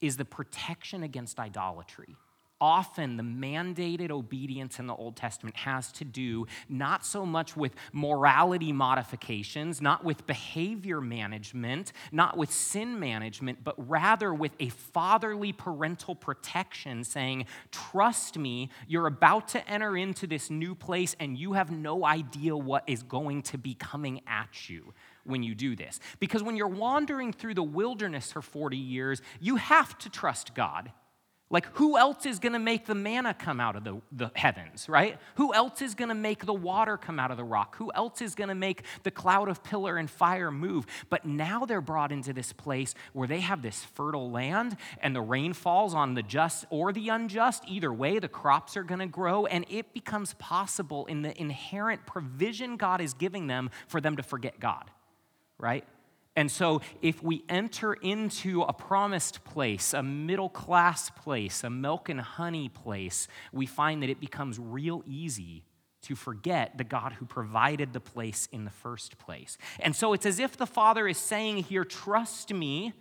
is 0.00 0.16
the 0.16 0.24
protection 0.24 1.02
against 1.02 1.40
idolatry 1.40 2.14
often 2.60 3.16
the 3.16 3.22
mandated 3.22 4.10
obedience 4.10 4.78
in 4.78 4.86
the 4.86 4.94
Old 4.94 5.16
Testament 5.16 5.56
has 5.56 5.90
to 5.92 6.04
do 6.04 6.46
not 6.68 7.04
so 7.04 7.24
much 7.24 7.56
with 7.56 7.74
morality 7.92 8.72
modifications, 8.72 9.80
not 9.80 10.04
with 10.04 10.26
behavior 10.26 11.00
management, 11.00 11.92
not 12.12 12.36
with 12.36 12.52
sin 12.52 12.98
management, 13.00 13.64
but 13.64 13.74
rather 13.88 14.34
with 14.34 14.52
a 14.60 14.68
fatherly 14.68 15.52
parental 15.52 16.14
protection 16.14 17.04
saying, 17.04 17.46
Trust 17.70 18.38
me, 18.38 18.70
you're 18.86 19.06
about 19.06 19.48
to 19.48 19.70
enter 19.70 19.96
into 19.96 20.26
this 20.26 20.50
new 20.50 20.74
place 20.74 21.16
and 21.18 21.38
you 21.38 21.54
have 21.54 21.70
no 21.70 22.04
idea 22.04 22.56
what 22.56 22.84
is 22.86 23.02
going 23.02 23.42
to 23.42 23.58
be 23.58 23.74
coming 23.74 24.20
at 24.26 24.68
you 24.68 24.92
when 25.24 25.42
you 25.42 25.54
do 25.54 25.76
this. 25.76 26.00
Because 26.18 26.42
when 26.42 26.56
you're 26.56 26.68
wandering 26.68 27.32
through 27.32 27.54
the 27.54 27.62
wilderness 27.62 28.32
for 28.32 28.42
40 28.42 28.76
years, 28.76 29.22
you 29.40 29.56
have 29.56 29.96
to 29.98 30.10
trust 30.10 30.54
God. 30.54 30.92
Like, 31.52 31.66
who 31.72 31.98
else 31.98 32.26
is 32.26 32.38
going 32.38 32.52
to 32.52 32.60
make 32.60 32.86
the 32.86 32.94
manna 32.94 33.34
come 33.34 33.58
out 33.58 33.74
of 33.74 33.82
the, 33.82 34.00
the 34.12 34.30
heavens, 34.36 34.88
right? 34.88 35.18
Who 35.34 35.52
else 35.52 35.82
is 35.82 35.96
going 35.96 36.10
to 36.10 36.14
make 36.14 36.46
the 36.46 36.54
water 36.54 36.96
come 36.96 37.18
out 37.18 37.32
of 37.32 37.36
the 37.36 37.44
rock? 37.44 37.74
Who 37.76 37.90
else 37.92 38.22
is 38.22 38.36
going 38.36 38.50
to 38.50 38.54
make 38.54 38.84
the 39.02 39.10
cloud 39.10 39.48
of 39.48 39.64
pillar 39.64 39.96
and 39.96 40.08
fire 40.08 40.52
move? 40.52 40.86
But 41.08 41.24
now 41.24 41.64
they're 41.64 41.80
brought 41.80 42.12
into 42.12 42.32
this 42.32 42.52
place 42.52 42.94
where 43.14 43.26
they 43.26 43.40
have 43.40 43.62
this 43.62 43.82
fertile 43.82 44.30
land 44.30 44.76
and 45.00 45.14
the 45.14 45.20
rain 45.20 45.52
falls 45.52 45.92
on 45.92 46.14
the 46.14 46.22
just 46.22 46.66
or 46.70 46.92
the 46.92 47.08
unjust. 47.08 47.64
Either 47.66 47.92
way, 47.92 48.20
the 48.20 48.28
crops 48.28 48.76
are 48.76 48.84
going 48.84 49.00
to 49.00 49.08
grow, 49.08 49.46
and 49.46 49.66
it 49.68 49.92
becomes 49.92 50.34
possible 50.34 51.04
in 51.06 51.22
the 51.22 51.38
inherent 51.40 52.06
provision 52.06 52.76
God 52.76 53.00
is 53.00 53.12
giving 53.12 53.48
them 53.48 53.70
for 53.88 54.00
them 54.00 54.16
to 54.18 54.22
forget 54.22 54.60
God, 54.60 54.88
right? 55.58 55.84
And 56.36 56.50
so, 56.50 56.80
if 57.02 57.22
we 57.22 57.44
enter 57.48 57.92
into 57.92 58.62
a 58.62 58.72
promised 58.72 59.42
place, 59.44 59.92
a 59.92 60.02
middle 60.02 60.48
class 60.48 61.10
place, 61.10 61.64
a 61.64 61.70
milk 61.70 62.08
and 62.08 62.20
honey 62.20 62.68
place, 62.68 63.26
we 63.52 63.66
find 63.66 64.02
that 64.02 64.10
it 64.10 64.20
becomes 64.20 64.58
real 64.58 65.02
easy 65.06 65.64
to 66.02 66.14
forget 66.14 66.78
the 66.78 66.84
God 66.84 67.12
who 67.14 67.26
provided 67.26 67.92
the 67.92 68.00
place 68.00 68.48
in 68.52 68.64
the 68.64 68.70
first 68.70 69.18
place. 69.18 69.58
And 69.80 69.94
so, 69.94 70.12
it's 70.12 70.24
as 70.24 70.38
if 70.38 70.56
the 70.56 70.66
Father 70.66 71.08
is 71.08 71.18
saying 71.18 71.64
here, 71.64 71.84
Trust 71.84 72.54
me. 72.54 72.92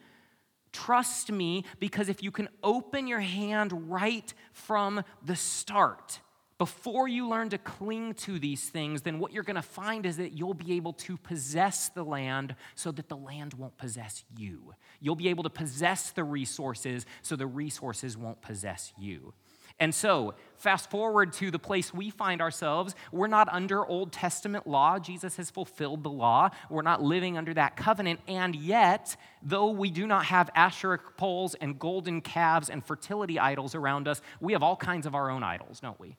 Trust 0.72 1.32
me, 1.32 1.66
because 1.80 2.10
if 2.10 2.22
you 2.22 2.30
can 2.30 2.48
open 2.62 3.08
your 3.08 3.22
hand 3.22 3.90
right 3.90 4.32
from 4.54 5.04
the 5.26 5.36
start, 5.36 6.20
before 6.60 7.08
you 7.08 7.28
learn 7.28 7.50
to 7.50 7.58
cling 7.58 8.14
to 8.16 8.38
these 8.38 8.70
things, 8.70 9.02
then 9.02 9.18
what 9.18 9.32
you're 9.32 9.44
going 9.44 9.56
to 9.56 9.62
find 9.62 10.06
is 10.06 10.18
that 10.18 10.34
you'll 10.34 10.54
be 10.54 10.74
able 10.74 10.92
to 10.92 11.16
possess 11.16 11.88
the 11.88 12.04
land 12.04 12.54
so 12.76 12.92
that 12.92 13.08
the 13.08 13.16
land 13.16 13.54
won't 13.54 13.78
possess 13.78 14.26
you. 14.38 14.76
You'll 15.00 15.16
be 15.16 15.30
able 15.30 15.44
to 15.44 15.50
possess 15.50 16.12
the 16.12 16.26
resources 16.26 17.06
so 17.22 17.38
the 17.38 17.48
resources 17.48 18.18
won't 18.18 18.42
possess 18.42 18.92
you. 18.98 19.34
And 19.80 19.96
so, 19.96 20.34
fast 20.58 20.90
forward 20.90 21.32
to 21.34 21.50
the 21.50 21.60
place 21.60 21.94
we 21.94 22.10
find 22.10 22.42
ourselves. 22.42 22.94
We're 23.14 23.28
not 23.28 23.48
under 23.54 23.86
Old 23.86 24.12
Testament 24.12 24.68
law. 24.68 25.00
Jesus 25.00 25.38
has 25.38 25.50
fulfilled 25.50 26.04
the 26.04 26.10
law. 26.10 26.50
We're 26.70 26.82
not 26.82 27.02
living 27.02 27.38
under 27.38 27.54
that 27.54 27.78
covenant. 27.78 28.20
And 28.28 28.54
yet, 28.54 29.16
though 29.42 29.70
we 29.70 29.90
do 29.90 30.06
not 30.06 30.26
have 30.26 30.50
Asherah 30.54 31.00
poles 31.16 31.56
and 31.56 31.80
golden 31.80 32.20
calves 32.20 32.70
and 32.70 32.86
fertility 32.86 33.40
idols 33.40 33.74
around 33.74 34.10
us, 34.10 34.22
we 34.42 34.52
have 34.52 34.64
all 34.64 34.76
kinds 34.76 35.06
of 35.06 35.16
our 35.16 35.30
own 35.32 35.44
idols, 35.44 35.80
don't 35.80 35.98
we? 35.98 36.18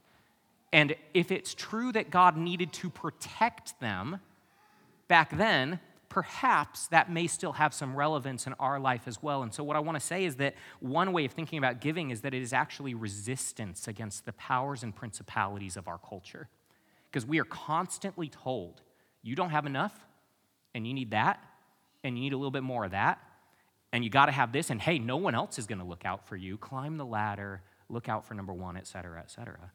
And 0.73 0.95
if 1.15 1.33
it's 1.33 1.55
true 1.55 1.93
that 1.93 2.11
God 2.11 2.37
needed 2.37 2.73
to 2.75 2.91
protect 2.91 3.79
them 3.81 4.21
back 5.09 5.37
then, 5.37 5.81
perhaps 6.09 6.89
that 6.89 7.11
may 7.11 7.27
still 7.27 7.53
have 7.53 7.73
some 7.73 7.97
relevance 7.97 8.47
in 8.47 8.53
our 8.55 8.79
life 8.79 9.03
as 9.07 9.23
well. 9.23 9.43
And 9.43 9.53
so, 9.53 9.65
what 9.65 9.77
I 9.77 9.81
want 9.81 9.99
to 9.99 10.05
say 10.05 10.25
is 10.25 10.37
that 10.37 10.55
one 10.81 11.13
way 11.13 11.25
of 11.25 11.33
thinking 11.33 11.59
about 11.59 11.81
giving 11.81 12.11
is 12.11 12.21
that 12.21 12.35
it 12.35 12.43
is 12.43 12.53
actually 12.53 12.95
resistance 12.95 13.89
against 13.89 14.27
the 14.27 14.33
powers 14.35 14.83
and 14.83 14.95
principalities 14.95 15.77
of 15.77 15.89
our 15.89 15.99
culture. 15.99 16.49
Because 17.11 17.27
we 17.27 17.41
are 17.41 17.45
constantly 17.45 18.29
told, 18.29 18.83
you 19.23 19.35
don't 19.35 19.51
have 19.51 19.67
enough, 19.67 20.07
and 20.75 20.87
you 20.87 20.95
need 20.95 21.11
that, 21.11 21.43
and 22.05 22.17
you 22.17 22.23
need 22.23 22.33
a 22.33 22.37
little 22.37 22.53
bit 22.53 22.63
more 22.63 22.85
of 22.85 22.93
that, 22.93 23.19
and 23.93 24.05
you 24.05 24.11
got 24.11 24.27
to 24.27 24.33
have 24.33 24.53
this, 24.53 24.71
and 24.71 24.81
hey, 24.81 24.99
no 24.99 25.17
one 25.17 25.35
else 25.35 25.59
is 25.59 25.67
going 25.67 25.81
to 25.81 25.85
look 25.85 26.05
out 26.05 26.29
for 26.29 26.37
you. 26.37 26.57
Climb 26.57 26.97
the 26.97 27.05
ladder, 27.05 27.63
look 27.89 28.09
out 28.09 28.25
for 28.25 28.35
number 28.35 28.53
one, 28.53 28.77
et 28.77 28.87
cetera, 28.87 29.19
et 29.19 29.31
cetera. 29.31 29.73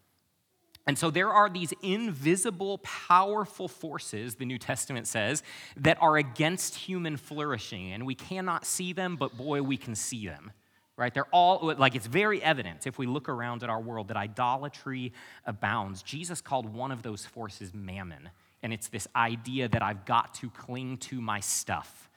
And 0.87 0.97
so 0.97 1.09
there 1.09 1.31
are 1.31 1.49
these 1.49 1.73
invisible, 1.81 2.77
powerful 2.79 3.67
forces, 3.67 4.35
the 4.35 4.45
New 4.45 4.59
Testament 4.59 5.07
says, 5.07 5.41
that 5.77 5.97
are 5.99 6.17
against 6.17 6.75
human 6.75 7.17
flourishing. 7.17 7.91
And 7.91 8.05
we 8.05 8.13
cannot 8.13 8.65
see 8.65 8.93
them, 8.93 9.15
but 9.15 9.35
boy, 9.35 9.63
we 9.63 9.77
can 9.77 9.95
see 9.95 10.27
them. 10.27 10.51
Right? 10.97 11.13
They're 11.13 11.25
all, 11.31 11.73
like, 11.77 11.95
it's 11.95 12.07
very 12.07 12.41
evident 12.41 12.87
if 12.87 12.97
we 12.97 13.05
look 13.05 13.27
around 13.27 13.63
at 13.63 13.69
our 13.69 13.81
world 13.81 14.07
that 14.07 14.17
idolatry 14.17 15.11
abounds. 15.45 16.01
Jesus 16.01 16.39
called 16.39 16.73
one 16.73 16.91
of 16.91 17.01
those 17.01 17.25
forces 17.25 17.73
mammon. 17.73 18.29
And 18.63 18.71
it's 18.71 18.87
this 18.87 19.07
idea 19.15 19.67
that 19.67 19.83
I've 19.83 20.05
got 20.05 20.35
to 20.35 20.49
cling 20.49 20.97
to 20.99 21.19
my 21.19 21.41
stuff. 21.41 22.09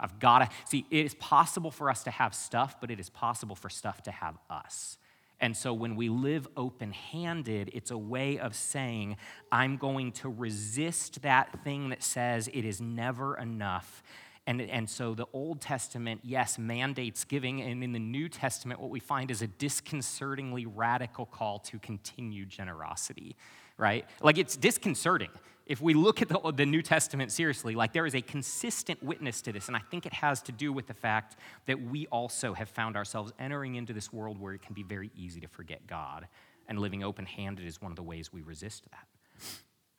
I've 0.00 0.18
got 0.18 0.38
to, 0.38 0.48
see, 0.64 0.84
it 0.90 1.06
is 1.06 1.14
possible 1.14 1.70
for 1.70 1.88
us 1.88 2.02
to 2.04 2.10
have 2.10 2.34
stuff, 2.34 2.80
but 2.80 2.90
it 2.90 2.98
is 2.98 3.08
possible 3.08 3.54
for 3.54 3.68
stuff 3.68 4.02
to 4.02 4.10
have 4.10 4.36
us. 4.50 4.98
And 5.44 5.54
so 5.54 5.74
when 5.74 5.94
we 5.94 6.08
live 6.08 6.48
open 6.56 6.90
handed, 6.90 7.68
it's 7.74 7.90
a 7.90 7.98
way 7.98 8.38
of 8.38 8.54
saying, 8.54 9.18
I'm 9.52 9.76
going 9.76 10.12
to 10.12 10.30
resist 10.30 11.20
that 11.20 11.62
thing 11.62 11.90
that 11.90 12.02
says 12.02 12.48
it 12.54 12.64
is 12.64 12.80
never 12.80 13.36
enough. 13.36 14.02
And, 14.46 14.62
and 14.62 14.88
so 14.88 15.14
the 15.14 15.26
Old 15.34 15.60
Testament, 15.60 16.22
yes, 16.24 16.58
mandates 16.58 17.24
giving. 17.24 17.60
And 17.60 17.84
in 17.84 17.92
the 17.92 17.98
New 17.98 18.30
Testament, 18.30 18.80
what 18.80 18.88
we 18.88 19.00
find 19.00 19.30
is 19.30 19.42
a 19.42 19.46
disconcertingly 19.46 20.64
radical 20.64 21.26
call 21.26 21.58
to 21.58 21.78
continued 21.78 22.48
generosity, 22.48 23.36
right? 23.76 24.06
Like 24.22 24.38
it's 24.38 24.56
disconcerting 24.56 25.28
if 25.66 25.80
we 25.80 25.94
look 25.94 26.20
at 26.20 26.28
the, 26.28 26.52
the, 26.52 26.66
New 26.66 26.82
Testament 26.82 27.32
seriously, 27.32 27.74
like 27.74 27.92
there 27.92 28.04
is 28.06 28.14
a 28.14 28.20
consistent 28.20 29.02
witness 29.02 29.40
to 29.42 29.52
this, 29.52 29.68
and 29.68 29.76
I 29.76 29.80
think 29.90 30.04
it 30.04 30.12
has 30.12 30.42
to 30.42 30.52
do 30.52 30.72
with 30.72 30.86
the 30.86 30.94
fact 30.94 31.36
that 31.66 31.80
we 31.80 32.06
also 32.08 32.52
have 32.52 32.68
found 32.68 32.96
ourselves 32.96 33.32
entering 33.38 33.76
into 33.76 33.92
this 33.92 34.12
world 34.12 34.38
where 34.38 34.52
it 34.52 34.62
can 34.62 34.74
be 34.74 34.82
very 34.82 35.10
easy 35.16 35.40
to 35.40 35.48
forget 35.48 35.86
God, 35.86 36.28
and 36.68 36.78
living 36.78 37.02
open 37.02 37.24
handed 37.24 37.66
is 37.66 37.80
one 37.80 37.90
of 37.92 37.96
the 37.96 38.02
ways 38.02 38.32
we 38.32 38.42
resist 38.42 38.84
that. 38.90 39.06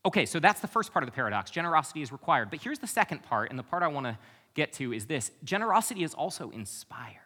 Okay, 0.05 0.27
so 0.27 0.39
that's 0.39 0.61
the 0.61 0.67
first 0.67 0.93
part 0.93 1.01
of 1.03 1.09
the 1.09 1.15
paradox. 1.15 1.49
Generosity 1.49 2.03
is 2.03 2.11
required. 2.11 2.51
But 2.51 2.61
here's 2.61 2.77
the 2.77 2.87
second 2.87 3.23
part, 3.23 3.49
and 3.49 3.57
the 3.57 3.63
part 3.63 3.81
I 3.81 3.87
want 3.87 4.05
to 4.05 4.17
get 4.53 4.71
to 4.73 4.93
is 4.93 5.07
this 5.07 5.31
generosity 5.43 6.03
is 6.03 6.13
also 6.13 6.51
inspired. 6.51 7.21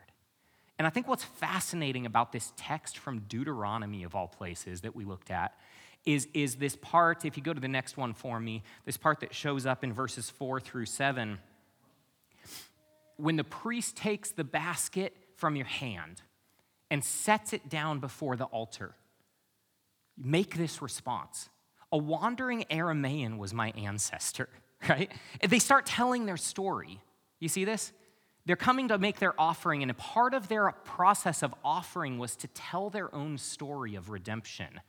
And 0.78 0.88
I 0.88 0.90
think 0.90 1.10
what's 1.10 1.26
fascinating 1.26 2.06
about 2.06 2.32
this 2.32 2.54
text 2.56 2.98
from 2.98 3.20
Deuteronomy, 3.28 4.04
of 4.04 4.16
all 4.16 4.30
places, 4.30 4.80
that 4.82 4.96
we 4.96 5.04
looked 5.04 5.30
at, 5.30 5.54
is, 6.06 6.28
is 6.34 6.56
this 6.56 6.76
part, 6.76 7.26
if 7.26 7.38
you 7.38 7.44
go 7.44 7.54
to 7.54 7.60
the 7.60 7.68
next 7.68 7.98
one 7.98 8.14
for 8.14 8.40
me, 8.40 8.64
this 8.86 8.98
part 8.98 9.20
that 9.20 9.34
shows 9.34 9.66
up 9.66 9.84
in 9.84 9.94
verses 9.94 10.30
four 10.30 10.60
through 10.60 10.86
seven. 10.86 11.40
When 13.18 13.36
the 13.36 13.44
priest 13.44 13.98
takes 13.98 14.32
the 14.32 14.44
basket 14.44 15.16
from 15.36 15.56
your 15.56 15.66
hand 15.66 16.22
and 16.90 17.04
sets 17.04 17.54
it 17.54 17.70
down 17.70 18.00
before 18.00 18.36
the 18.36 18.46
altar, 18.46 18.96
make 20.18 20.56
this 20.56 20.82
response. 20.82 21.50
A 21.92 21.98
wandering 21.98 22.66
Aramaean 22.70 23.38
was 23.38 23.54
my 23.54 23.72
ancestor, 23.72 24.50
right? 24.90 25.12
They 25.48 25.60
start 25.60 25.86
telling 25.86 26.26
their 26.26 26.38
story. 26.38 27.02
You 27.40 27.50
see 27.50 27.66
this? 27.66 27.92
They're 28.46 28.56
coming 28.56 28.88
to 28.88 28.98
make 28.98 29.20
their 29.20 29.40
offering, 29.40 29.82
and 29.82 29.92
a 29.92 29.96
part 29.96 30.34
of 30.34 30.48
their 30.48 30.72
process 30.72 31.44
of 31.44 31.54
offering 31.64 32.18
was 32.18 32.36
to 32.38 32.48
tell 32.48 32.90
their 32.90 33.14
own 33.14 33.38
story 33.38 33.96
of 33.96 34.10
redemption 34.10 34.80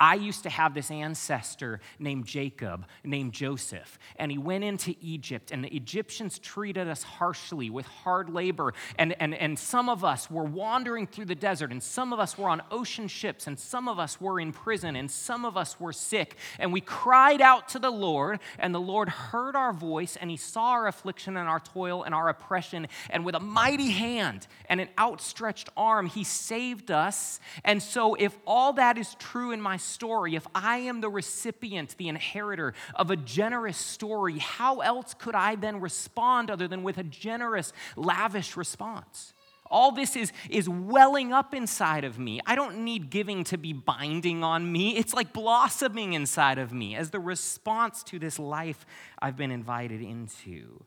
I 0.00 0.14
used 0.14 0.44
to 0.44 0.50
have 0.50 0.72
this 0.72 0.90
ancestor 0.90 1.78
named 1.98 2.24
Jacob, 2.24 2.86
named 3.04 3.34
Joseph, 3.34 3.98
and 4.16 4.32
he 4.32 4.38
went 4.38 4.64
into 4.64 4.94
Egypt, 5.02 5.50
and 5.50 5.62
the 5.62 5.68
Egyptians 5.76 6.38
treated 6.38 6.88
us 6.88 7.02
harshly 7.02 7.68
with 7.68 7.84
hard 7.84 8.30
labor. 8.30 8.72
And, 8.98 9.14
and, 9.20 9.34
and 9.34 9.58
some 9.58 9.90
of 9.90 10.02
us 10.02 10.30
were 10.30 10.44
wandering 10.44 11.06
through 11.06 11.26
the 11.26 11.34
desert, 11.34 11.70
and 11.70 11.82
some 11.82 12.14
of 12.14 12.18
us 12.18 12.38
were 12.38 12.48
on 12.48 12.62
ocean 12.70 13.08
ships, 13.08 13.46
and 13.46 13.58
some 13.58 13.88
of 13.88 13.98
us 13.98 14.18
were 14.18 14.40
in 14.40 14.52
prison, 14.52 14.96
and 14.96 15.10
some 15.10 15.44
of 15.44 15.58
us 15.58 15.78
were 15.78 15.92
sick. 15.92 16.36
And 16.58 16.72
we 16.72 16.80
cried 16.80 17.42
out 17.42 17.68
to 17.70 17.78
the 17.78 17.90
Lord, 17.90 18.40
and 18.58 18.74
the 18.74 18.80
Lord 18.80 19.10
heard 19.10 19.54
our 19.54 19.74
voice, 19.74 20.16
and 20.16 20.30
he 20.30 20.38
saw 20.38 20.70
our 20.70 20.86
affliction 20.86 21.36
and 21.36 21.46
our 21.46 21.60
toil 21.60 22.04
and 22.04 22.14
our 22.14 22.30
oppression. 22.30 22.88
And 23.10 23.22
with 23.22 23.34
a 23.34 23.40
mighty 23.40 23.90
hand 23.90 24.46
and 24.70 24.80
an 24.80 24.88
outstretched 24.98 25.68
arm, 25.76 26.06
he 26.06 26.24
saved 26.24 26.90
us. 26.90 27.38
And 27.66 27.82
so, 27.82 28.14
if 28.14 28.34
all 28.46 28.72
that 28.74 28.96
is 28.96 29.14
true 29.16 29.50
in 29.50 29.60
my 29.60 29.76
story, 29.90 30.34
if 30.34 30.46
I 30.54 30.78
am 30.78 31.00
the 31.00 31.08
recipient, 31.08 31.96
the 31.98 32.08
inheritor 32.08 32.74
of 32.94 33.10
a 33.10 33.16
generous 33.16 33.76
story, 33.76 34.38
how 34.38 34.80
else 34.80 35.14
could 35.14 35.34
I 35.34 35.56
then 35.56 35.80
respond 35.80 36.50
other 36.50 36.68
than 36.68 36.82
with 36.82 36.98
a 36.98 37.02
generous, 37.02 37.72
lavish 37.96 38.56
response? 38.56 39.34
All 39.70 39.92
this 39.92 40.16
is, 40.16 40.32
is 40.48 40.68
welling 40.68 41.32
up 41.32 41.54
inside 41.54 42.02
of 42.04 42.18
me. 42.18 42.40
I 42.44 42.56
don't 42.56 42.78
need 42.78 43.08
giving 43.08 43.44
to 43.44 43.56
be 43.56 43.72
binding 43.72 44.42
on 44.42 44.70
me. 44.70 44.96
It's 44.96 45.14
like 45.14 45.32
blossoming 45.32 46.14
inside 46.14 46.58
of 46.58 46.72
me 46.72 46.96
as 46.96 47.10
the 47.10 47.20
response 47.20 48.02
to 48.04 48.18
this 48.18 48.38
life 48.38 48.84
I've 49.20 49.36
been 49.36 49.52
invited 49.52 50.02
into. 50.02 50.84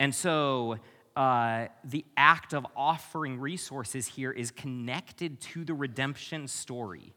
And 0.00 0.12
so, 0.12 0.78
uh, 1.14 1.66
the 1.84 2.04
act 2.16 2.54
of 2.54 2.66
offering 2.74 3.38
resources 3.38 4.06
here 4.06 4.32
is 4.32 4.50
connected 4.50 5.40
to 5.40 5.64
the 5.64 5.74
redemption 5.74 6.48
story. 6.48 7.12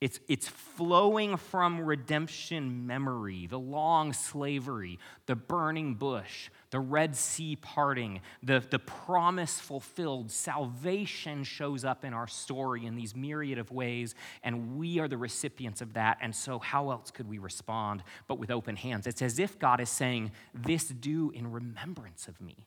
It's, 0.00 0.18
it's 0.28 0.48
flowing 0.48 1.36
from 1.36 1.82
redemption 1.82 2.86
memory, 2.86 3.46
the 3.46 3.58
long 3.58 4.14
slavery, 4.14 4.98
the 5.26 5.36
burning 5.36 5.94
bush, 5.94 6.48
the 6.70 6.80
Red 6.80 7.14
Sea 7.14 7.56
parting, 7.56 8.22
the, 8.42 8.64
the 8.70 8.78
promise 8.78 9.60
fulfilled. 9.60 10.30
Salvation 10.30 11.44
shows 11.44 11.84
up 11.84 12.02
in 12.02 12.14
our 12.14 12.26
story 12.26 12.86
in 12.86 12.96
these 12.96 13.14
myriad 13.14 13.58
of 13.58 13.70
ways, 13.70 14.14
and 14.42 14.78
we 14.78 14.98
are 15.00 15.08
the 15.08 15.18
recipients 15.18 15.82
of 15.82 15.92
that. 15.92 16.16
And 16.22 16.34
so, 16.34 16.58
how 16.58 16.90
else 16.90 17.10
could 17.10 17.28
we 17.28 17.36
respond 17.36 18.02
but 18.26 18.38
with 18.38 18.50
open 18.50 18.76
hands? 18.76 19.06
It's 19.06 19.20
as 19.20 19.38
if 19.38 19.58
God 19.58 19.80
is 19.80 19.90
saying, 19.90 20.32
This 20.54 20.88
do 20.88 21.30
in 21.32 21.52
remembrance 21.52 22.26
of 22.26 22.40
me, 22.40 22.64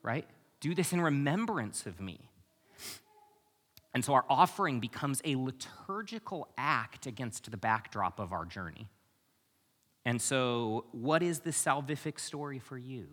right? 0.00 0.28
Do 0.60 0.76
this 0.76 0.92
in 0.92 1.00
remembrance 1.00 1.86
of 1.86 2.00
me. 2.00 2.30
And 3.96 4.04
so 4.04 4.12
our 4.12 4.26
offering 4.28 4.78
becomes 4.78 5.22
a 5.24 5.36
liturgical 5.36 6.48
act 6.58 7.06
against 7.06 7.50
the 7.50 7.56
backdrop 7.56 8.20
of 8.20 8.30
our 8.30 8.44
journey. 8.44 8.90
And 10.04 10.20
so, 10.20 10.84
what 10.92 11.22
is 11.22 11.40
the 11.40 11.50
salvific 11.50 12.20
story 12.20 12.58
for 12.58 12.76
you? 12.76 13.06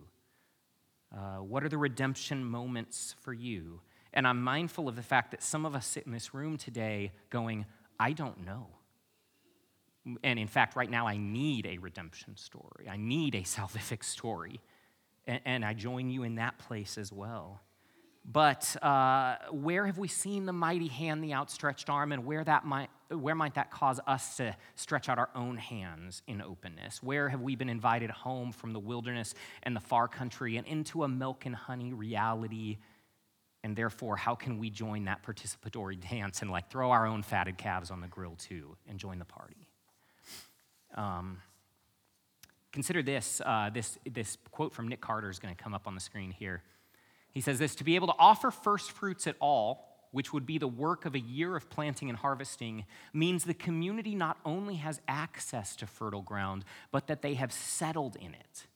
Uh, 1.09 1.37
what 1.37 1.63
are 1.63 1.69
the 1.69 1.77
redemption 1.77 2.43
moments 2.43 3.15
for 3.21 3.31
you? 3.31 3.79
And 4.13 4.27
I'm 4.27 4.43
mindful 4.43 4.89
of 4.89 4.97
the 4.97 5.01
fact 5.01 5.31
that 5.31 5.41
some 5.41 5.65
of 5.65 5.73
us 5.73 5.87
sit 5.87 6.05
in 6.05 6.11
this 6.11 6.33
room 6.33 6.57
today 6.57 7.13
going, 7.29 7.65
I 7.97 8.11
don't 8.11 8.43
know. 8.43 8.67
And 10.21 10.37
in 10.37 10.49
fact, 10.49 10.75
right 10.75 10.91
now, 10.91 11.07
I 11.07 11.15
need 11.15 11.65
a 11.65 11.77
redemption 11.77 12.35
story. 12.35 12.89
I 12.89 12.97
need 12.97 13.35
a 13.35 13.41
salvific 13.43 14.03
story. 14.03 14.59
And, 15.25 15.39
and 15.45 15.63
I 15.63 15.75
join 15.75 16.09
you 16.09 16.23
in 16.23 16.35
that 16.35 16.59
place 16.59 16.97
as 16.97 17.09
well. 17.09 17.61
But 18.25 18.81
uh, 18.81 19.35
where 19.51 19.85
have 19.85 19.97
we 19.97 20.07
seen 20.07 20.45
the 20.45 20.53
mighty 20.53 20.87
hand, 20.87 21.23
the 21.23 21.33
outstretched 21.33 21.89
arm, 21.89 22.13
and 22.13 22.25
where, 22.25 22.43
that 22.43 22.65
might, 22.65 22.89
where 23.09 23.35
might 23.35 23.55
that 23.55 23.69
cause 23.69 23.99
us 24.07 24.37
to 24.37 24.55
stretch 24.75 25.09
out 25.09 25.19
our 25.19 25.29
own 25.35 25.57
hands 25.57 26.21
in 26.25 26.41
openness? 26.41 27.03
Where 27.03 27.27
have 27.27 27.41
we 27.41 27.57
been 27.57 27.69
invited 27.69 28.09
home 28.09 28.53
from 28.53 28.71
the 28.71 28.79
wilderness 28.79 29.35
and 29.63 29.75
the 29.75 29.81
far 29.81 30.07
country 30.07 30.55
and 30.55 30.65
into 30.65 31.03
a 31.03 31.07
milk 31.07 31.45
and 31.45 31.53
honey 31.53 31.91
reality? 31.91 32.77
And 33.61 33.75
therefore, 33.75 34.15
how 34.15 34.35
can 34.35 34.57
we 34.57 34.69
join 34.69 35.05
that 35.05 35.25
participatory 35.25 35.99
dance 36.09 36.41
and 36.41 36.49
like 36.49 36.69
throw 36.69 36.91
our 36.91 37.05
own 37.05 37.23
fatted 37.23 37.57
calves 37.57 37.91
on 37.91 37.99
the 37.99 38.07
grill 38.07 38.35
too 38.37 38.77
and 38.87 38.97
join 38.97 39.19
the 39.19 39.25
party? 39.25 39.67
Um, 40.95 41.41
consider 42.71 43.03
this, 43.03 43.41
uh, 43.45 43.69
this, 43.73 43.97
this 44.09 44.37
quote 44.51 44.73
from 44.73 44.87
Nick 44.87 45.01
Carter 45.01 45.29
is 45.29 45.39
going 45.39 45.53
to 45.53 45.61
come 45.61 45.73
up 45.73 45.87
on 45.87 45.95
the 45.95 46.01
screen 46.01 46.31
here. 46.31 46.63
He 47.33 47.41
says 47.41 47.59
this 47.59 47.75
to 47.75 47.83
be 47.83 47.95
able 47.95 48.07
to 48.07 48.15
offer 48.19 48.51
first 48.51 48.91
fruits 48.91 49.27
at 49.27 49.35
all, 49.39 49.89
which 50.11 50.31
would 50.31 50.45
be 50.45 50.59
the 50.59 50.67
work 50.67 51.05
of 51.05 51.15
a 51.15 51.19
year 51.19 51.55
of 51.55 51.69
planting 51.69 52.09
and 52.09 52.17
harvesting, 52.17 52.85
means 53.13 53.43
the 53.43 53.53
community 53.53 54.13
not 54.13 54.37
only 54.45 54.75
has 54.75 55.01
access 55.07 55.75
to 55.77 55.87
fertile 55.87 56.21
ground, 56.21 56.63
but 56.91 57.07
that 57.07 57.23
they 57.23 57.33
have 57.33 57.51
settled 57.51 58.15
in 58.17 58.35
it. 58.35 58.67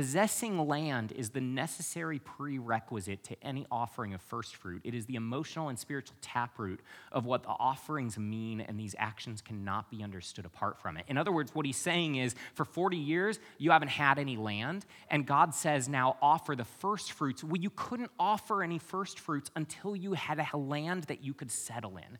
Possessing 0.00 0.56
land 0.66 1.12
is 1.12 1.28
the 1.28 1.42
necessary 1.42 2.18
prerequisite 2.20 3.22
to 3.22 3.36
any 3.42 3.66
offering 3.70 4.14
of 4.14 4.22
first 4.22 4.56
fruit. 4.56 4.80
It 4.82 4.94
is 4.94 5.04
the 5.04 5.16
emotional 5.16 5.68
and 5.68 5.78
spiritual 5.78 6.16
taproot 6.22 6.80
of 7.12 7.26
what 7.26 7.42
the 7.42 7.50
offerings 7.50 8.16
mean, 8.16 8.62
and 8.62 8.80
these 8.80 8.94
actions 8.98 9.42
cannot 9.42 9.90
be 9.90 10.02
understood 10.02 10.46
apart 10.46 10.80
from 10.80 10.96
it. 10.96 11.04
In 11.06 11.18
other 11.18 11.30
words, 11.30 11.54
what 11.54 11.66
he's 11.66 11.76
saying 11.76 12.14
is 12.14 12.34
for 12.54 12.64
40 12.64 12.96
years, 12.96 13.40
you 13.58 13.72
haven't 13.72 13.88
had 13.88 14.18
any 14.18 14.38
land, 14.38 14.86
and 15.10 15.26
God 15.26 15.54
says 15.54 15.86
now 15.86 16.16
offer 16.22 16.56
the 16.56 16.64
first 16.64 17.12
fruits. 17.12 17.44
Well, 17.44 17.60
you 17.60 17.68
couldn't 17.68 18.10
offer 18.18 18.62
any 18.62 18.78
first 18.78 19.20
fruits 19.20 19.50
until 19.54 19.94
you 19.94 20.14
had 20.14 20.38
a 20.38 20.56
land 20.56 21.04
that 21.04 21.22
you 21.22 21.34
could 21.34 21.50
settle 21.50 21.98
in. 21.98 22.16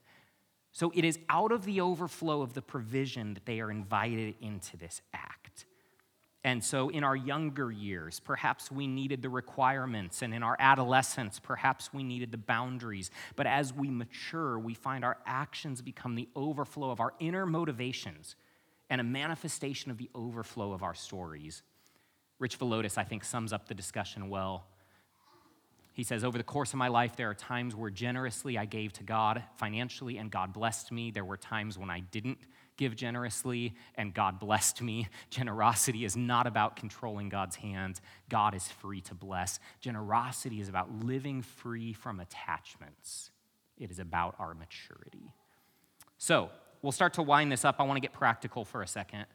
So 0.71 0.93
it 0.95 1.07
is 1.07 1.19
out 1.31 1.51
of 1.51 1.65
the 1.65 1.81
overflow 1.81 2.43
of 2.43 2.53
the 2.53 2.61
provision 2.61 3.33
that 3.33 3.47
they 3.47 3.59
are 3.59 3.71
invited 3.71 4.35
into 4.43 4.77
this 4.77 5.01
act. 5.15 5.65
And 6.43 6.65
so, 6.65 6.89
in 6.89 7.05
our 7.05 7.17
younger 7.17 7.71
years, 7.71 8.19
perhaps 8.19 8.71
we 8.71 8.87
needed 8.87 9.21
the 9.21 9.29
requirements, 9.29 10.23
and 10.23 10.33
in 10.33 10.43
our 10.43 10.57
adolescence, 10.59 11.39
perhaps 11.39 11.93
we 11.93 12.03
needed 12.03 12.33
the 12.33 12.39
boundaries. 12.39 13.11
But 13.37 13.47
as 13.47 13.75
we 13.75 13.91
mature, 13.91 14.59
we 14.59 14.73
find 14.73 15.05
our 15.05 15.19
actions 15.27 15.83
become 15.83 16.15
the 16.15 16.29
overflow 16.35 16.91
of 16.91 17.01
our 17.01 17.13
inner 17.19 17.45
motivations 17.45 18.37
and 18.89 19.03
a 19.03 19.05
manifestation 19.05 19.91
of 19.91 19.99
the 19.99 20.09
overflow 20.15 20.73
of 20.73 20.83
our 20.83 20.95
stories. 20.95 21.63
Rich 22.39 22.59
Villodas, 22.59 22.97
I 22.97 23.05
think, 23.05 23.23
sums 23.23 23.53
up 23.53 23.69
the 23.69 23.75
discussion 23.75 24.31
well. 24.31 24.65
He 25.93 26.03
says, 26.05 26.25
Over 26.25 26.39
the 26.39 26.45
course 26.45 26.73
of 26.73 26.79
my 26.79 26.89
life, 26.89 27.17
there 27.17 27.29
are 27.29 27.35
times 27.35 27.77
where 27.77 27.91
generously 27.91 28.57
I 28.57 28.65
gave 28.65 28.95
to 28.95 29.03
God 29.03 29.45
financially, 29.57 30.17
and 30.17 30.31
God 30.31 30.55
blessed 30.55 30.91
me. 30.91 31.11
There 31.11 31.25
were 31.25 31.37
times 31.37 31.77
when 31.77 31.91
I 31.91 32.01
didn't 32.01 32.39
give 32.81 32.97
generously, 32.97 33.75
and 33.95 34.13
God 34.15 34.41
blessed 34.41 34.81
me. 34.81 35.07
Generosity 35.29 36.05
is 36.05 36.17
not 36.17 36.47
about 36.47 36.77
controlling 36.77 37.29
God's 37.29 37.57
hands, 37.57 38.01
God 38.29 38.55
is 38.55 38.67
free 38.67 39.03
to 39.03 39.15
bless. 39.15 39.61
Generosity 39.81 40.61
is 40.61 40.69
about 40.69 41.05
living 41.05 41.43
free 41.43 41.93
from 41.93 42.19
attachments, 42.19 43.31
it 43.79 43.91
is 43.91 43.99
about 43.99 44.35
our 44.39 44.55
maturity. 44.55 45.35
So, 46.19 46.51
we'll 46.83 46.93
start 46.93 47.15
to 47.15 47.23
wind 47.23 47.53
this 47.53 47.65
up. 47.65 47.77
I 47.79 47.83
want 47.83 47.99
to 47.99 48.01
get 48.01 48.15
practical 48.15 48.65
for 48.65 48.83
a 48.83 48.87
second. 48.87 49.27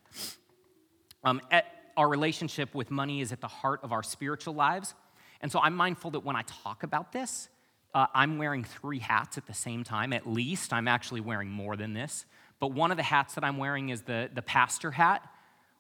Um, 1.24 1.40
our 1.96 2.10
relationship 2.10 2.74
with 2.74 2.90
money 2.90 3.22
is 3.22 3.32
at 3.32 3.42
the 3.42 3.48
heart 3.48 3.80
of 3.84 3.92
our 3.92 4.04
spiritual 4.04 4.56
lives. 4.56 4.96
And 5.42 5.52
so 5.52 5.60
I'm 5.60 5.76
mindful 5.76 6.12
that 6.12 6.22
when 6.22 6.36
I 6.36 6.44
talk 6.48 6.84
about 6.84 7.12
this, 7.12 7.50
uh, 7.94 8.08
I'm 8.14 8.38
wearing 8.38 8.64
three 8.64 9.00
hats 9.00 9.38
at 9.38 9.46
the 9.46 9.54
same 9.54 9.84
time. 9.84 10.12
At 10.12 10.28
least 10.28 10.74
I'm 10.74 10.88
actually 10.88 11.22
wearing 11.22 11.50
more 11.50 11.76
than 11.76 11.94
this. 11.94 12.26
But 12.60 12.72
one 12.72 12.92
of 12.92 12.98
the 12.98 13.04
hats 13.04 13.36
that 13.36 13.44
I'm 13.44 13.58
wearing 13.58 13.90
is 13.90 14.02
the, 14.02 14.30
the 14.34 14.42
pastor 14.42 14.92
hat, 14.92 15.28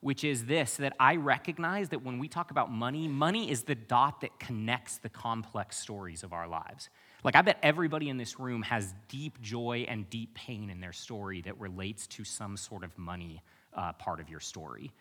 which 0.01 0.23
is 0.23 0.45
this 0.45 0.77
that 0.77 0.93
I 0.99 1.15
recognize 1.15 1.89
that 1.89 2.03
when 2.03 2.19
we 2.19 2.27
talk 2.27 2.51
about 2.51 2.71
money, 2.71 3.07
money 3.07 3.49
is 3.49 3.63
the 3.63 3.75
dot 3.75 4.21
that 4.21 4.39
connects 4.39 4.97
the 4.97 5.09
complex 5.09 5.77
stories 5.77 6.23
of 6.23 6.33
our 6.33 6.47
lives. 6.47 6.89
Like, 7.23 7.35
I 7.35 7.41
bet 7.41 7.57
everybody 7.63 8.09
in 8.09 8.17
this 8.17 8.39
room 8.39 8.61
has 8.61 8.93
deep 9.07 9.41
joy 9.41 9.85
and 9.87 10.07
deep 10.11 10.35
pain 10.35 10.69
in 10.69 10.79
their 10.79 10.93
story 10.93 11.41
that 11.41 11.59
relates 11.59 12.05
to 12.07 12.23
some 12.23 12.55
sort 12.55 12.83
of 12.83 12.95
money 12.97 13.41
uh, 13.73 13.93
part 13.93 14.19
of 14.19 14.29
your 14.29 14.39
story. 14.39 14.91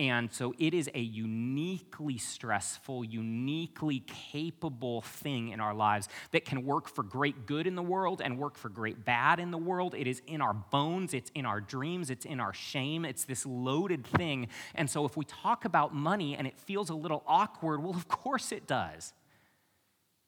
And 0.00 0.32
so 0.32 0.54
it 0.58 0.72
is 0.72 0.88
a 0.94 0.98
uniquely 0.98 2.16
stressful, 2.16 3.04
uniquely 3.04 4.02
capable 4.06 5.02
thing 5.02 5.50
in 5.50 5.60
our 5.60 5.74
lives 5.74 6.08
that 6.30 6.46
can 6.46 6.64
work 6.64 6.88
for 6.88 7.02
great 7.02 7.44
good 7.44 7.66
in 7.66 7.74
the 7.74 7.82
world 7.82 8.22
and 8.24 8.38
work 8.38 8.56
for 8.56 8.70
great 8.70 9.04
bad 9.04 9.38
in 9.38 9.50
the 9.50 9.58
world. 9.58 9.94
It 9.94 10.06
is 10.06 10.22
in 10.26 10.40
our 10.40 10.54
bones, 10.54 11.12
it's 11.12 11.30
in 11.34 11.44
our 11.44 11.60
dreams, 11.60 12.08
it's 12.08 12.24
in 12.24 12.40
our 12.40 12.54
shame. 12.54 13.04
It's 13.04 13.24
this 13.24 13.44
loaded 13.44 14.06
thing. 14.06 14.48
And 14.74 14.88
so 14.88 15.04
if 15.04 15.18
we 15.18 15.26
talk 15.26 15.66
about 15.66 15.94
money 15.94 16.34
and 16.34 16.46
it 16.46 16.58
feels 16.58 16.88
a 16.88 16.94
little 16.94 17.22
awkward, 17.26 17.82
well, 17.82 17.94
of 17.94 18.08
course 18.08 18.52
it 18.52 18.66
does. 18.66 19.12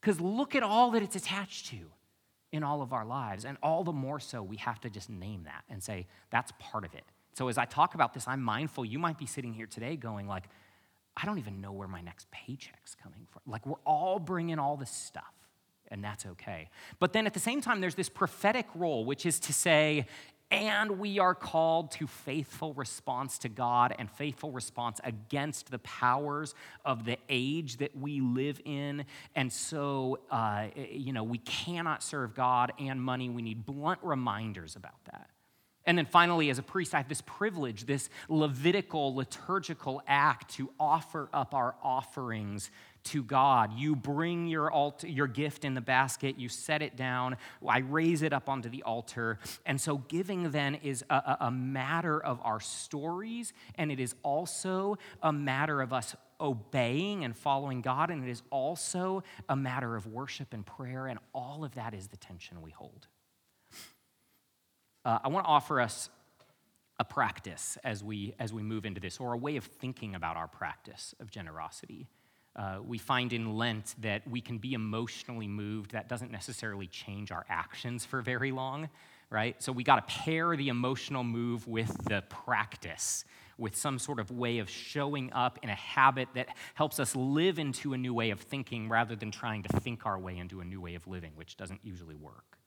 Because 0.02 0.20
look 0.20 0.54
at 0.54 0.62
all 0.62 0.90
that 0.90 1.02
it's 1.02 1.16
attached 1.16 1.68
to 1.68 1.78
in 2.52 2.62
all 2.62 2.82
of 2.82 2.92
our 2.92 3.06
lives. 3.06 3.46
And 3.46 3.56
all 3.62 3.85
the 3.85 3.92
more 3.92 4.20
so, 4.20 4.42
we 4.42 4.58
have 4.58 4.82
to 4.82 4.90
just 4.90 5.08
name 5.08 5.44
that 5.44 5.64
and 5.70 5.82
say, 5.82 6.08
that's 6.30 6.52
part 6.58 6.85
of 6.85 6.92
it. 6.92 7.04
So 7.34 7.48
as 7.48 7.58
I 7.58 7.64
talk 7.64 7.94
about 7.94 8.14
this, 8.14 8.28
I'm 8.28 8.42
mindful 8.42 8.84
you 8.84 8.98
might 8.98 9.18
be 9.18 9.26
sitting 9.26 9.54
here 9.54 9.66
today 9.66 9.96
going 9.96 10.26
like, 10.26 10.44
I 11.16 11.26
don't 11.26 11.38
even 11.38 11.60
know 11.60 11.72
where 11.72 11.88
my 11.88 12.00
next 12.00 12.30
paycheck's 12.30 12.94
coming 12.94 13.26
from. 13.30 13.42
Like 13.46 13.66
we're 13.66 13.82
all 13.86 14.18
bringing 14.18 14.58
all 14.58 14.76
this 14.76 14.90
stuff, 14.90 15.34
and 15.88 16.02
that's 16.02 16.24
okay. 16.24 16.68
But 16.98 17.12
then 17.12 17.26
at 17.26 17.34
the 17.34 17.40
same 17.40 17.60
time, 17.60 17.80
there's 17.80 17.94
this 17.94 18.08
prophetic 18.08 18.66
role, 18.74 19.04
which 19.04 19.26
is 19.26 19.38
to 19.40 19.52
say, 19.52 20.06
and 20.50 20.98
we 20.98 21.18
are 21.18 21.34
called 21.34 21.92
to 21.92 22.06
faithful 22.06 22.74
response 22.74 23.38
to 23.38 23.48
God 23.48 23.94
and 23.98 24.10
faithful 24.10 24.52
response 24.52 25.00
against 25.02 25.70
the 25.70 25.78
powers 25.78 26.54
of 26.84 27.06
the 27.06 27.16
age 27.30 27.78
that 27.78 27.96
we 27.96 28.20
live 28.20 28.60
in. 28.66 29.06
And 29.34 29.50
so, 29.50 30.20
uh, 30.30 30.66
you 30.90 31.14
know, 31.14 31.24
we 31.24 31.38
cannot 31.38 32.02
serve 32.02 32.34
God 32.34 32.72
and 32.78 33.02
money. 33.02 33.30
We 33.30 33.40
need 33.40 33.64
blunt 33.64 34.00
reminders 34.02 34.76
about 34.76 35.02
that. 35.06 35.30
And 35.86 35.98
then 35.98 36.06
finally, 36.06 36.50
as 36.50 36.58
a 36.58 36.62
priest, 36.62 36.94
I 36.94 36.98
have 36.98 37.08
this 37.08 37.22
privilege, 37.22 37.86
this 37.86 38.08
Levitical 38.28 39.14
liturgical 39.14 40.02
act 40.06 40.54
to 40.54 40.70
offer 40.78 41.28
up 41.32 41.54
our 41.54 41.74
offerings 41.82 42.70
to 43.04 43.22
God. 43.22 43.72
You 43.74 43.96
bring 43.96 44.46
your, 44.46 44.70
altar, 44.70 45.08
your 45.08 45.26
gift 45.26 45.64
in 45.64 45.74
the 45.74 45.80
basket, 45.80 46.38
you 46.38 46.48
set 46.48 46.82
it 46.82 46.96
down, 46.96 47.36
I 47.66 47.78
raise 47.78 48.22
it 48.22 48.32
up 48.32 48.48
onto 48.48 48.68
the 48.68 48.82
altar. 48.84 49.38
And 49.66 49.80
so, 49.80 49.98
giving 49.98 50.50
then 50.50 50.76
is 50.76 51.04
a, 51.10 51.36
a 51.40 51.50
matter 51.50 52.22
of 52.22 52.40
our 52.42 52.60
stories, 52.60 53.52
and 53.76 53.90
it 53.90 53.98
is 53.98 54.14
also 54.22 54.98
a 55.22 55.32
matter 55.32 55.80
of 55.80 55.92
us 55.92 56.14
obeying 56.40 57.24
and 57.24 57.36
following 57.36 57.80
God, 57.80 58.10
and 58.10 58.24
it 58.24 58.30
is 58.30 58.42
also 58.50 59.22
a 59.48 59.56
matter 59.56 59.96
of 59.96 60.06
worship 60.06 60.52
and 60.52 60.64
prayer, 60.64 61.06
and 61.06 61.18
all 61.34 61.64
of 61.64 61.74
that 61.74 61.94
is 61.94 62.08
the 62.08 62.16
tension 62.16 62.62
we 62.62 62.70
hold. 62.70 63.08
Uh, 65.04 65.18
I 65.24 65.28
want 65.28 65.46
to 65.46 65.50
offer 65.50 65.80
us 65.80 66.10
a 67.00 67.04
practice 67.04 67.78
as 67.82 68.04
we 68.04 68.34
as 68.38 68.52
we 68.52 68.62
move 68.62 68.86
into 68.86 69.00
this, 69.00 69.18
or 69.18 69.32
a 69.32 69.36
way 69.36 69.56
of 69.56 69.64
thinking 69.64 70.14
about 70.14 70.36
our 70.36 70.46
practice 70.46 71.14
of 71.20 71.30
generosity. 71.30 72.08
Uh, 72.54 72.78
we 72.84 72.98
find 72.98 73.32
in 73.32 73.56
Lent 73.56 73.94
that 74.00 74.28
we 74.28 74.40
can 74.40 74.58
be 74.58 74.74
emotionally 74.74 75.48
moved. 75.48 75.92
That 75.92 76.08
doesn't 76.08 76.30
necessarily 76.30 76.86
change 76.86 77.32
our 77.32 77.46
actions 77.48 78.04
for 78.04 78.20
very 78.20 78.52
long, 78.52 78.90
right? 79.30 79.60
So 79.62 79.72
we 79.72 79.84
got 79.84 80.06
to 80.06 80.14
pair 80.14 80.54
the 80.54 80.68
emotional 80.68 81.24
move 81.24 81.66
with 81.66 81.96
the 82.04 82.22
practice, 82.28 83.24
with 83.56 83.74
some 83.74 83.98
sort 83.98 84.20
of 84.20 84.30
way 84.30 84.58
of 84.58 84.68
showing 84.68 85.32
up 85.32 85.58
in 85.62 85.70
a 85.70 85.74
habit 85.74 86.28
that 86.34 86.48
helps 86.74 87.00
us 87.00 87.16
live 87.16 87.58
into 87.58 87.94
a 87.94 87.98
new 87.98 88.12
way 88.12 88.30
of 88.30 88.40
thinking 88.40 88.88
rather 88.88 89.16
than 89.16 89.30
trying 89.30 89.62
to 89.62 89.80
think 89.80 90.04
our 90.04 90.18
way 90.18 90.36
into 90.36 90.60
a 90.60 90.64
new 90.64 90.80
way 90.80 90.94
of 90.94 91.06
living, 91.08 91.32
which 91.34 91.56
doesn't 91.56 91.80
usually 91.82 92.16
work. 92.16 92.58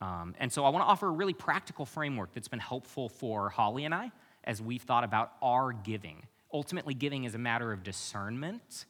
Um, 0.00 0.34
and 0.38 0.52
so 0.52 0.64
I 0.64 0.68
want 0.68 0.84
to 0.84 0.88
offer 0.88 1.08
a 1.08 1.10
really 1.10 1.34
practical 1.34 1.84
framework 1.84 2.32
that's 2.32 2.48
been 2.48 2.60
helpful 2.60 3.08
for 3.08 3.48
Holly 3.48 3.84
and 3.84 3.94
I 3.94 4.12
as 4.44 4.62
we've 4.62 4.82
thought 4.82 5.04
about 5.04 5.32
our 5.42 5.72
giving. 5.72 6.22
Ultimately, 6.52 6.94
giving 6.94 7.24
is 7.24 7.34
a 7.34 7.38
matter 7.38 7.72
of 7.72 7.82
discernment 7.82 8.86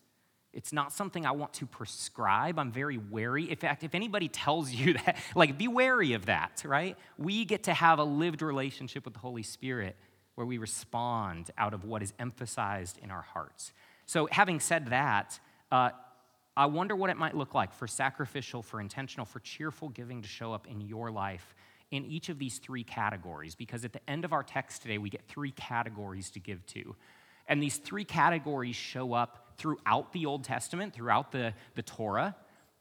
it's 0.53 0.73
not 0.73 0.93
something 0.93 1.27
I 1.27 1.33
want 1.33 1.53
to 1.55 1.67
prescribe. 1.67 2.59
I'm 2.59 2.73
very 2.73 2.99
wary. 2.99 3.51
In 3.51 3.57
fact, 3.57 3.85
if 3.85 3.95
anybody 3.95 4.29
tells 4.29 4.73
you 4.73 4.95
that, 4.95 5.17
like, 5.35 5.59
be 5.59 5.69
wary 5.69 6.15
of 6.15 6.27
that, 6.27 6.63
right? 6.65 6.97
We 7.19 7.45
get 7.45 7.65
to 7.65 7.75
have 7.75 7.99
a 7.99 8.05
lived 8.05 8.43
relationship 8.43 9.05
with 9.05 9.15
the 9.15 9.21
Holy 9.21 9.43
Spirit 9.43 9.97
where 10.35 10.47
we 10.47 10.59
respond 10.59 11.51
out 11.59 11.75
of 11.75 11.85
what 11.85 12.03
is 12.03 12.13
emphasized 12.19 12.99
in 13.03 13.11
our 13.11 13.23
hearts. 13.23 13.73
So, 14.07 14.29
having 14.31 14.61
said 14.61 14.87
that, 14.89 15.39
uh, 15.71 15.91
I 16.59 16.67
wonder 16.67 16.97
what 16.97 17.09
it 17.09 17.17
might 17.17 17.37
look 17.37 17.55
like 17.55 17.73
for 17.73 17.87
sacrificial, 17.87 18.65
for 18.65 18.81
intentional, 18.81 19.25
for 19.25 19.39
cheerful 19.39 19.91
giving 19.91 20.23
to 20.23 20.29
show 20.29 20.53
up 20.53 20.67
in 20.67 20.81
your 20.81 21.09
life 21.09 21.55
in 21.93 22.05
each 22.05 22.31
of 22.31 22.41
these 22.41 22.59
three 22.59 22.83
categories. 22.83 23.55
Because 23.55 23.85
at 23.85 23.93
the 23.93 24.11
end 24.11 24.25
of 24.25 24.33
our 24.33 24.43
text 24.43 24.83
today, 24.83 24.99
we 24.99 25.09
get 25.09 25.23
three 25.29 25.53
categories 25.53 26.31
to 26.33 26.41
give 26.41 26.67
to. 26.67 26.97
And 27.47 27.63
these 27.63 27.77
three 27.77 28.05
categories 28.05 28.75
show 28.75 29.13
up 29.13 29.53
throughout 29.57 30.13
the 30.13 30.27
Old 30.27 30.43
Testament, 30.43 30.93
throughout 30.93 31.31
the, 31.31 31.55
the 31.77 31.83
Torah. 31.83 32.35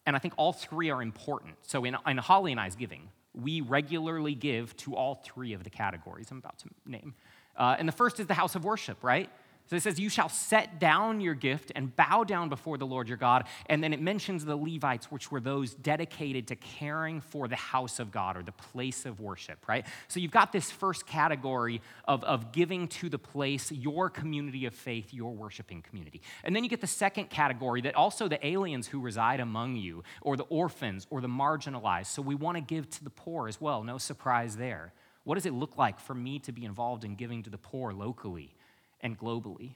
And 0.08 0.16
I 0.16 0.20
think 0.20 0.34
all 0.38 0.54
three 0.54 0.90
are 0.90 1.04
important. 1.04 1.54
So 1.62 1.86
in, 1.86 1.96
in 2.08 2.18
Holly 2.18 2.52
and 2.52 2.60
I's 2.60 2.76
giving, 2.76 3.10
we 3.36 3.62
regularly 3.62 4.34
give 4.34 4.76
to 4.78 4.96
all 4.96 5.22
three 5.24 5.54
of 5.54 5.64
the 5.64 5.70
categories 5.70 6.32
I'm 6.32 6.40
about 6.40 6.58
to 6.60 6.70
name. 6.88 7.14
Uh, 7.56 7.76
and 7.78 7.88
the 7.88 7.94
first 7.94 8.20
is 8.20 8.26
the 8.26 8.34
house 8.34 8.56
of 8.56 8.66
worship, 8.66 9.04
right? 9.04 9.30
So 9.68 9.76
it 9.76 9.84
says, 9.84 10.00
You 10.00 10.10
shall 10.10 10.30
set 10.30 10.80
down 10.80 11.22
your 11.22 11.34
gift 11.34 11.72
and 11.76 11.96
bow 11.96 12.24
down 12.24 12.50
before 12.50 12.78
the 12.78 12.86
Lord 12.86 13.08
your 13.08 13.18
God. 13.18 13.46
And 13.68 13.84
then 13.84 13.94
it 13.94 14.02
mentions 14.02 14.46
the 14.46 14.56
Levites, 14.56 15.12
which 15.12 15.32
were 15.32 15.42
those 15.42 15.74
dedicated 15.74 16.48
to 16.48 16.56
caring 16.56 17.22
for 17.22 17.48
the 17.48 17.56
house 17.56 18.00
of 18.00 18.12
God 18.12 18.38
or 18.38 18.44
the 18.44 18.54
place 18.54 19.06
of 19.06 19.20
worship, 19.20 19.68
right? 19.68 19.86
So 20.08 20.20
you've 20.20 20.32
got 20.32 20.52
this 20.52 20.72
first 20.72 21.06
category 21.06 21.82
of, 22.06 22.24
of 22.24 22.52
giving 22.52 22.88
to 22.88 23.10
the 23.10 23.20
place, 23.20 23.72
your 23.72 24.10
community 24.10 24.66
of 24.66 24.74
faith, 24.74 25.14
your 25.14 25.34
worshiping 25.34 25.82
community. 25.82 26.22
And 26.44 26.56
then 26.56 26.64
you 26.64 26.70
get 26.70 26.82
the 26.82 26.88
second 26.88 27.30
category 27.30 27.82
that 27.82 27.96
also 27.96 28.28
the 28.28 28.46
aliens 28.46 28.88
who 28.88 29.02
reside 29.02 29.40
among 29.40 29.76
you, 29.76 30.04
or 30.22 30.38
the 30.38 30.44
orphans, 30.44 31.06
or 31.10 31.20
the 31.20 31.28
marginalized. 31.28 32.08
So 32.08 32.22
we 32.22 32.36
want 32.36 32.56
to 32.56 32.62
give 32.62 32.90
to 32.92 33.04
the 33.04 33.10
poor 33.10 33.48
as 33.48 33.60
well. 33.60 33.84
No 33.84 33.98
surprise 33.98 34.56
there. 34.56 34.94
What 35.26 35.36
does 35.36 35.46
it 35.46 35.54
look 35.54 35.78
like 35.78 36.00
for 36.00 36.14
me 36.14 36.40
to 36.40 36.54
be 36.54 36.64
involved 36.64 37.04
in 37.04 37.16
giving 37.16 37.44
to 37.44 37.50
the 37.50 37.58
poor 37.58 37.92
locally? 37.92 38.56
And 39.02 39.18
globally. 39.18 39.76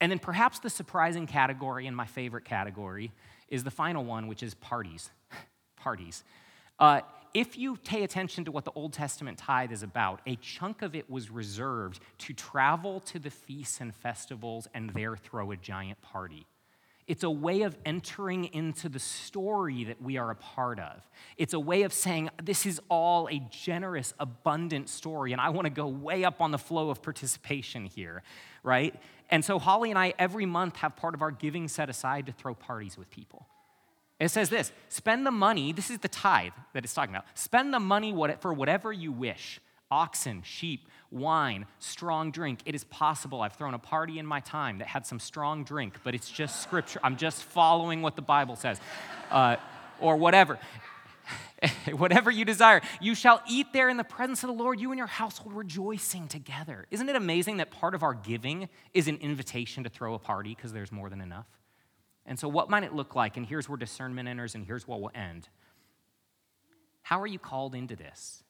And 0.00 0.12
then 0.12 0.18
perhaps 0.18 0.58
the 0.58 0.70
surprising 0.70 1.26
category, 1.26 1.86
and 1.86 1.96
my 1.96 2.06
favorite 2.06 2.44
category, 2.44 3.12
is 3.48 3.64
the 3.64 3.70
final 3.70 4.04
one, 4.04 4.26
which 4.26 4.42
is 4.42 4.54
parties. 4.54 5.10
parties. 5.76 6.24
Uh, 6.78 7.00
if 7.32 7.58
you 7.58 7.76
pay 7.76 8.02
attention 8.02 8.44
to 8.46 8.52
what 8.52 8.64
the 8.64 8.72
Old 8.74 8.92
Testament 8.92 9.38
tithe 9.38 9.72
is 9.72 9.82
about, 9.82 10.20
a 10.26 10.36
chunk 10.36 10.82
of 10.82 10.94
it 10.94 11.10
was 11.10 11.30
reserved 11.30 12.00
to 12.18 12.32
travel 12.32 13.00
to 13.00 13.18
the 13.18 13.30
feasts 13.30 13.80
and 13.80 13.94
festivals 13.94 14.68
and 14.74 14.90
there 14.90 15.16
throw 15.16 15.50
a 15.50 15.56
giant 15.56 16.00
party. 16.00 16.46
It's 17.06 17.22
a 17.22 17.30
way 17.30 17.62
of 17.62 17.76
entering 17.84 18.46
into 18.46 18.88
the 18.88 18.98
story 18.98 19.84
that 19.84 20.02
we 20.02 20.16
are 20.16 20.30
a 20.30 20.34
part 20.34 20.80
of. 20.80 21.08
It's 21.36 21.54
a 21.54 21.60
way 21.60 21.82
of 21.82 21.92
saying, 21.92 22.30
this 22.42 22.66
is 22.66 22.80
all 22.88 23.28
a 23.28 23.40
generous, 23.50 24.12
abundant 24.18 24.88
story, 24.88 25.30
and 25.32 25.40
I 25.40 25.50
want 25.50 25.66
to 25.66 25.70
go 25.70 25.86
way 25.86 26.24
up 26.24 26.40
on 26.40 26.50
the 26.50 26.58
flow 26.58 26.90
of 26.90 27.02
participation 27.02 27.84
here, 27.84 28.24
right? 28.64 28.94
And 29.30 29.44
so 29.44 29.60
Holly 29.60 29.90
and 29.90 29.98
I, 29.98 30.14
every 30.18 30.46
month, 30.46 30.76
have 30.76 30.96
part 30.96 31.14
of 31.14 31.22
our 31.22 31.30
giving 31.30 31.68
set 31.68 31.88
aside 31.88 32.26
to 32.26 32.32
throw 32.32 32.54
parties 32.54 32.98
with 32.98 33.08
people. 33.10 33.46
It 34.18 34.30
says 34.30 34.48
this 34.48 34.72
spend 34.88 35.26
the 35.26 35.30
money, 35.30 35.72
this 35.72 35.90
is 35.90 35.98
the 35.98 36.08
tithe 36.08 36.52
that 36.72 36.82
it's 36.82 36.94
talking 36.94 37.14
about. 37.14 37.26
Spend 37.34 37.72
the 37.72 37.80
money 37.80 38.12
for 38.40 38.52
whatever 38.52 38.92
you 38.92 39.12
wish 39.12 39.60
oxen, 39.90 40.42
sheep, 40.42 40.88
wine, 41.10 41.66
strong 41.78 42.30
drink. 42.30 42.60
It 42.64 42.74
is 42.74 42.84
possible. 42.84 43.42
I've 43.42 43.54
thrown 43.54 43.74
a 43.74 43.78
party 43.78 44.18
in 44.18 44.26
my 44.26 44.40
time 44.40 44.78
that 44.78 44.88
had 44.88 45.06
some 45.06 45.20
strong 45.20 45.64
drink, 45.64 45.98
but 46.04 46.14
it's 46.14 46.30
just 46.30 46.62
scripture. 46.62 47.00
I'm 47.02 47.16
just 47.16 47.42
following 47.44 48.02
what 48.02 48.16
the 48.16 48.22
Bible 48.22 48.56
says, 48.56 48.80
uh, 49.30 49.56
or 50.00 50.16
whatever. 50.16 50.58
whatever 51.92 52.30
you 52.30 52.44
desire, 52.44 52.82
you 53.00 53.14
shall 53.14 53.42
eat 53.48 53.72
there 53.72 53.88
in 53.88 53.96
the 53.96 54.04
presence 54.04 54.42
of 54.42 54.48
the 54.48 54.54
Lord, 54.54 54.80
you 54.80 54.90
and 54.90 54.98
your 54.98 55.06
household 55.06 55.54
rejoicing 55.54 56.28
together. 56.28 56.86
Isn't 56.90 57.08
it 57.08 57.16
amazing 57.16 57.58
that 57.58 57.70
part 57.70 57.94
of 57.94 58.02
our 58.02 58.14
giving 58.14 58.68
is 58.92 59.08
an 59.08 59.16
invitation 59.16 59.84
to 59.84 59.90
throw 59.90 60.14
a 60.14 60.18
party 60.18 60.54
because 60.54 60.72
there's 60.72 60.92
more 60.92 61.08
than 61.08 61.20
enough? 61.20 61.46
And 62.26 62.38
so, 62.38 62.48
what 62.48 62.68
might 62.68 62.82
it 62.82 62.92
look 62.92 63.14
like? 63.14 63.36
And 63.36 63.46
here's 63.46 63.68
where 63.68 63.78
discernment 63.78 64.28
enters, 64.28 64.54
and 64.54 64.64
here's 64.64 64.86
what 64.86 65.00
will 65.00 65.12
end. 65.14 65.48
How 67.02 67.20
are 67.20 67.26
you 67.26 67.38
called 67.38 67.74
into 67.74 67.94
this? 67.94 68.42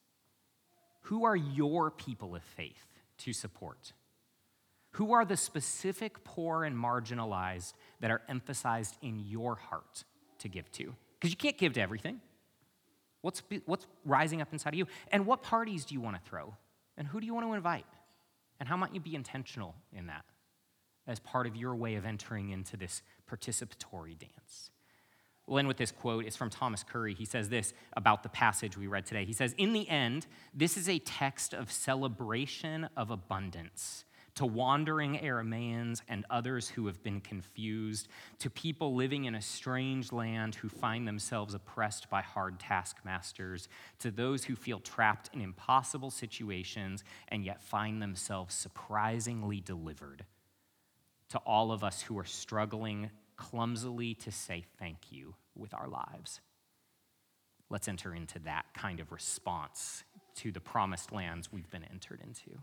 Who 1.06 1.24
are 1.24 1.36
your 1.36 1.90
people 1.90 2.34
of 2.34 2.42
faith 2.42 2.84
to 3.18 3.32
support? 3.32 3.92
Who 4.92 5.12
are 5.12 5.24
the 5.24 5.36
specific 5.36 6.24
poor 6.24 6.64
and 6.64 6.76
marginalized 6.76 7.74
that 8.00 8.10
are 8.10 8.22
emphasized 8.28 8.96
in 9.02 9.20
your 9.20 9.54
heart 9.54 10.04
to 10.40 10.48
give 10.48 10.70
to? 10.72 10.94
Because 11.14 11.30
you 11.30 11.36
can't 11.36 11.56
give 11.56 11.74
to 11.74 11.80
everything. 11.80 12.20
What's, 13.22 13.42
what's 13.66 13.86
rising 14.04 14.40
up 14.40 14.52
inside 14.52 14.70
of 14.70 14.78
you? 14.78 14.86
And 15.12 15.26
what 15.26 15.42
parties 15.42 15.84
do 15.84 15.94
you 15.94 16.00
want 16.00 16.16
to 16.16 16.28
throw? 16.28 16.54
And 16.96 17.06
who 17.06 17.20
do 17.20 17.26
you 17.26 17.34
want 17.34 17.46
to 17.46 17.52
invite? 17.52 17.86
And 18.58 18.68
how 18.68 18.76
might 18.76 18.92
you 18.92 19.00
be 19.00 19.14
intentional 19.14 19.76
in 19.92 20.06
that 20.06 20.24
as 21.06 21.20
part 21.20 21.46
of 21.46 21.54
your 21.54 21.76
way 21.76 21.94
of 21.94 22.04
entering 22.04 22.50
into 22.50 22.76
this 22.76 23.02
participatory 23.30 24.18
dance? 24.18 24.70
We'll 25.46 25.58
end 25.58 25.68
with 25.68 25.76
this 25.76 25.92
quote. 25.92 26.24
It's 26.24 26.36
from 26.36 26.50
Thomas 26.50 26.82
Curry. 26.82 27.14
He 27.14 27.24
says 27.24 27.48
this 27.48 27.72
about 27.96 28.22
the 28.22 28.28
passage 28.28 28.76
we 28.76 28.88
read 28.88 29.06
today. 29.06 29.24
He 29.24 29.32
says, 29.32 29.54
In 29.56 29.72
the 29.72 29.88
end, 29.88 30.26
this 30.52 30.76
is 30.76 30.88
a 30.88 30.98
text 30.98 31.54
of 31.54 31.70
celebration 31.70 32.88
of 32.96 33.10
abundance 33.10 34.04
to 34.36 34.44
wandering 34.44 35.18
Aramaeans 35.18 36.02
and 36.08 36.24
others 36.28 36.68
who 36.68 36.86
have 36.86 37.02
been 37.02 37.20
confused, 37.20 38.08
to 38.38 38.50
people 38.50 38.94
living 38.94 39.24
in 39.24 39.34
a 39.34 39.42
strange 39.42 40.12
land 40.12 40.54
who 40.54 40.68
find 40.68 41.08
themselves 41.08 41.54
oppressed 41.54 42.08
by 42.10 42.20
hard 42.20 42.60
taskmasters, 42.60 43.68
to 43.98 44.10
those 44.10 44.44
who 44.44 44.54
feel 44.54 44.78
trapped 44.78 45.30
in 45.32 45.40
impossible 45.40 46.10
situations 46.10 47.02
and 47.28 47.44
yet 47.44 47.62
find 47.62 48.00
themselves 48.00 48.54
surprisingly 48.54 49.60
delivered, 49.60 50.24
to 51.30 51.38
all 51.38 51.72
of 51.72 51.82
us 51.82 52.02
who 52.02 52.18
are 52.18 52.24
struggling 52.24 53.10
clumsily 53.36 54.14
to 54.14 54.30
say 54.30 54.64
thank 54.78 55.10
you 55.10 55.34
with 55.54 55.74
our 55.74 55.88
lives. 55.88 56.40
Let's 57.68 57.88
enter 57.88 58.14
into 58.14 58.38
that 58.40 58.66
kind 58.74 59.00
of 59.00 59.10
response 59.12 60.04
to 60.36 60.52
the 60.52 60.60
promised 60.60 61.12
lands 61.12 61.52
we've 61.52 61.70
been 61.70 61.84
entered 61.90 62.20
into. 62.22 62.58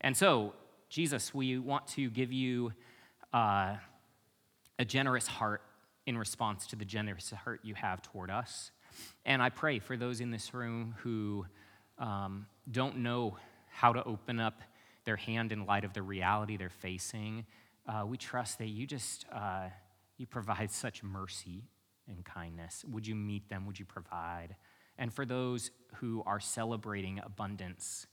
And 0.00 0.16
so, 0.16 0.52
Jesus, 0.88 1.32
we 1.32 1.58
want 1.58 1.86
to 1.88 2.10
give 2.10 2.32
you 2.32 2.72
uh, 3.32 3.76
a 4.78 4.84
generous 4.84 5.26
heart 5.26 5.62
in 6.06 6.18
response 6.18 6.66
to 6.68 6.76
the 6.76 6.84
generous 6.84 7.30
heart 7.30 7.60
you 7.62 7.74
have 7.74 8.02
toward 8.02 8.30
us. 8.30 8.70
And 9.24 9.42
I 9.42 9.48
pray 9.48 9.78
for 9.78 9.96
those 9.96 10.20
in 10.20 10.30
this 10.30 10.52
room 10.52 10.94
who 10.98 11.46
um, 11.98 12.46
don't 12.70 12.98
know 12.98 13.36
how 13.70 13.92
to 13.92 14.04
open 14.04 14.40
up 14.40 14.60
their 15.04 15.16
hand 15.16 15.52
in 15.52 15.66
light 15.66 15.84
of 15.84 15.92
the 15.92 16.02
reality 16.02 16.56
they're 16.56 16.70
facing, 16.70 17.44
uh, 17.86 18.04
we 18.06 18.16
trust 18.16 18.58
that 18.58 18.68
you 18.68 18.86
just 18.86 19.26
uh, 19.32 19.68
you 20.16 20.26
provide 20.26 20.70
such 20.70 21.02
mercy 21.02 21.64
and 22.08 22.24
kindness. 22.24 22.84
Would 22.88 23.06
you 23.06 23.14
meet 23.14 23.48
them? 23.48 23.66
Would 23.66 23.78
you 23.78 23.84
provide? 23.84 24.56
And 24.98 25.12
for 25.12 25.24
those 25.24 25.70
who 25.96 26.22
are 26.26 26.40
celebrating 26.40 27.20
abundance, 27.24 28.06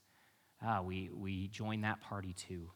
uh, 0.66 0.82
we, 0.84 1.10
we 1.14 1.48
join 1.48 1.82
that 1.82 2.02
party 2.02 2.34
too. 2.34 2.72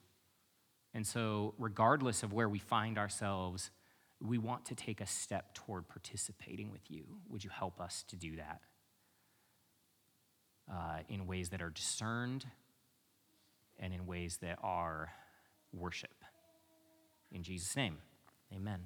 And 0.93 1.05
so, 1.05 1.53
regardless 1.57 2.23
of 2.23 2.31
where 2.31 2.47
we 2.47 2.59
find 2.59 2.97
ourselves, 2.97 3.69
we 4.21 4.37
want 4.37 4.65
to 4.65 4.75
take 4.75 5.01
a 5.01 5.05
step 5.05 5.53
toward 5.53 5.87
participating 5.89 6.71
with 6.71 6.89
you. 6.89 7.03
Would 7.29 7.43
you 7.43 7.49
help 7.49 7.81
us 7.81 8.03
to 8.07 8.15
do 8.15 8.37
that 8.37 8.61
uh, 10.71 10.99
in 11.09 11.27
ways 11.27 11.49
that 11.49 11.61
are 11.61 11.69
discerned 11.69 12.45
and 13.77 13.93
in 13.93 14.05
ways 14.05 14.37
that 14.41 14.57
are 14.63 15.11
worship? 15.73 16.23
In 17.31 17.43
Jesus' 17.43 17.75
name, 17.75 17.97
amen. 18.53 18.79